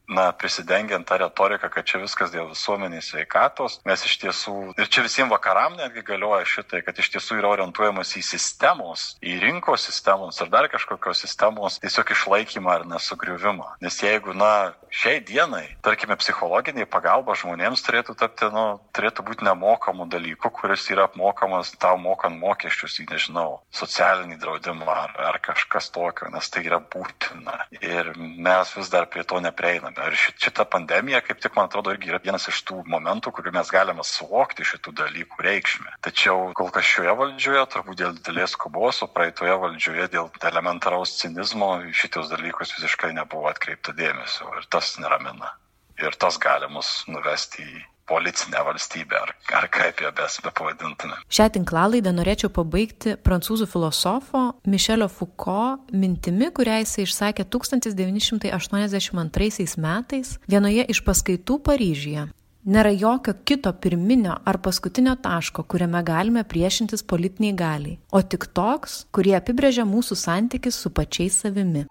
na, 0.08 0.32
prisidengiant 0.32 1.08
tą 1.08 1.18
retoriką, 1.20 1.70
kad 1.70 1.86
čia 1.88 2.00
viskas 2.02 2.32
dėl 2.32 2.48
visuomenės 2.52 3.12
sveikatos, 3.12 3.80
mes 3.88 4.06
iš 4.08 4.16
tiesų, 4.24 4.56
ir 4.80 4.90
čia 4.92 5.04
visiems 5.06 5.32
vakaram 5.34 5.76
netgi 5.80 6.04
galioja 6.08 6.46
šitai, 6.48 6.82
kad 6.86 7.00
iš 7.00 7.12
tiesų 7.16 7.42
yra 7.42 7.52
orientuojamas 7.58 8.16
į 8.20 8.24
sistemos, 8.26 9.08
į 9.22 9.38
rinkos 9.44 9.88
sistemos 9.90 10.40
ar 10.42 10.52
dar 10.54 10.70
kažkokios 10.72 11.24
sistemos 11.26 11.80
tiesiog 11.84 12.14
išlaikymą 12.16 12.74
ar 12.74 12.86
nesugriuvimą. 12.88 13.74
Nes 13.84 14.00
jeigu, 14.04 14.36
na, 14.38 14.74
šiai 14.90 15.20
dienai, 15.28 15.66
tarkime, 15.84 16.16
psichologiniai 16.20 16.88
pagalba 16.90 17.36
žmonėms 17.38 17.84
turėtų 17.86 18.16
tapti, 18.20 18.48
nu, 18.54 18.80
turėtų 18.96 19.26
būti 19.28 19.48
nemokamų 19.48 20.08
dalykų, 20.14 20.52
kuris 20.56 20.88
yra 20.94 21.08
apmokamas 21.10 21.74
tau 21.82 21.98
mokant 22.00 22.40
mokesčius 22.40 23.00
į, 23.04 23.10
nežinau, 23.12 23.60
socialinį 23.76 24.40
draudimą 24.40 24.88
ar, 24.88 25.16
ar 25.34 25.42
kažkas 25.44 25.92
tokio, 25.92 26.32
nes 26.32 26.48
tai 26.54 26.64
yra 26.68 26.80
būtina. 26.80 27.68
Ir 27.82 28.14
mes 28.16 28.74
vis 28.78 28.92
dar 28.94 29.10
prie 29.12 29.26
to 29.28 29.42
neprieiname. 29.44 29.97
Ir 30.06 30.16
šita 30.18 30.66
pandemija, 30.70 31.22
kaip 31.26 31.40
tik, 31.42 31.56
man 31.58 31.68
atrodo, 31.68 31.94
irgi 31.96 32.12
yra 32.12 32.20
vienas 32.24 32.48
iš 32.52 32.62
tų 32.68 32.84
momentų, 32.94 33.34
kuriuo 33.34 33.56
mes 33.56 33.72
galime 33.74 34.06
suvokti 34.06 34.68
šitų 34.68 34.94
dalykų 35.02 35.46
reikšmę. 35.48 35.96
Tačiau 36.06 36.52
kol 36.58 36.72
kas 36.76 36.86
šioje 36.86 37.16
valdžioje, 37.22 37.66
turbūt 37.74 38.02
dėl 38.04 38.16
didelės 38.20 38.54
skubos, 38.54 39.02
o 39.02 39.10
praeitoje 39.12 39.58
valdžioje 39.66 40.08
dėl 40.14 40.32
elementaraus 40.52 41.18
cinizmo 41.22 41.74
šitos 42.04 42.30
dalykus 42.34 42.76
visiškai 42.78 43.14
nebuvo 43.18 43.50
atkreipta 43.52 43.96
dėmesio. 43.98 44.54
Ir 44.62 44.70
tas 44.70 44.96
neramina. 45.02 45.56
Ir 45.98 46.14
tas 46.22 46.38
gali 46.38 46.70
mus 46.70 47.02
nuvesti 47.10 47.66
į 47.66 47.86
policinę 48.08 48.64
valstybę, 48.64 49.22
ar, 49.22 49.36
ar 49.60 49.70
kaip 49.70 50.02
ją 50.02 50.12
bes 50.16 50.40
be 50.44 50.52
pavadintume. 50.60 51.14
Šią 51.30 51.50
tinklalaidą 51.58 52.12
norėčiau 52.16 52.50
pabaigti 52.54 53.16
prancūzų 53.28 53.66
filosofo 53.74 54.42
Mišelio 54.66 55.08
Foucault 55.12 55.80
mintimi, 55.92 56.52
kurią 56.56 56.76
jisai 56.84 57.04
išsakė 57.08 57.44
1982 57.58 59.78
metais 59.84 60.28
vienoje 60.48 60.84
iš 60.94 61.00
paskaitų 61.08 61.54
Paryžyje. 61.68 62.24
Nėra 62.68 62.92
jokio 62.92 63.32
kito 63.48 63.72
pirminio 63.80 64.34
ar 64.44 64.58
paskutinio 64.60 65.14
taško, 65.24 65.64
kuriame 65.72 66.02
galime 66.04 66.42
priešintis 66.44 67.00
politiniai 67.08 67.56
galiai, 67.56 67.96
o 68.12 68.20
tik 68.20 68.44
toks, 68.52 69.06
kurie 69.16 69.38
apibrėžia 69.38 69.86
mūsų 69.88 70.18
santykis 70.20 70.76
su 70.76 70.92
pačiais 70.92 71.38
savimi. 71.46 71.86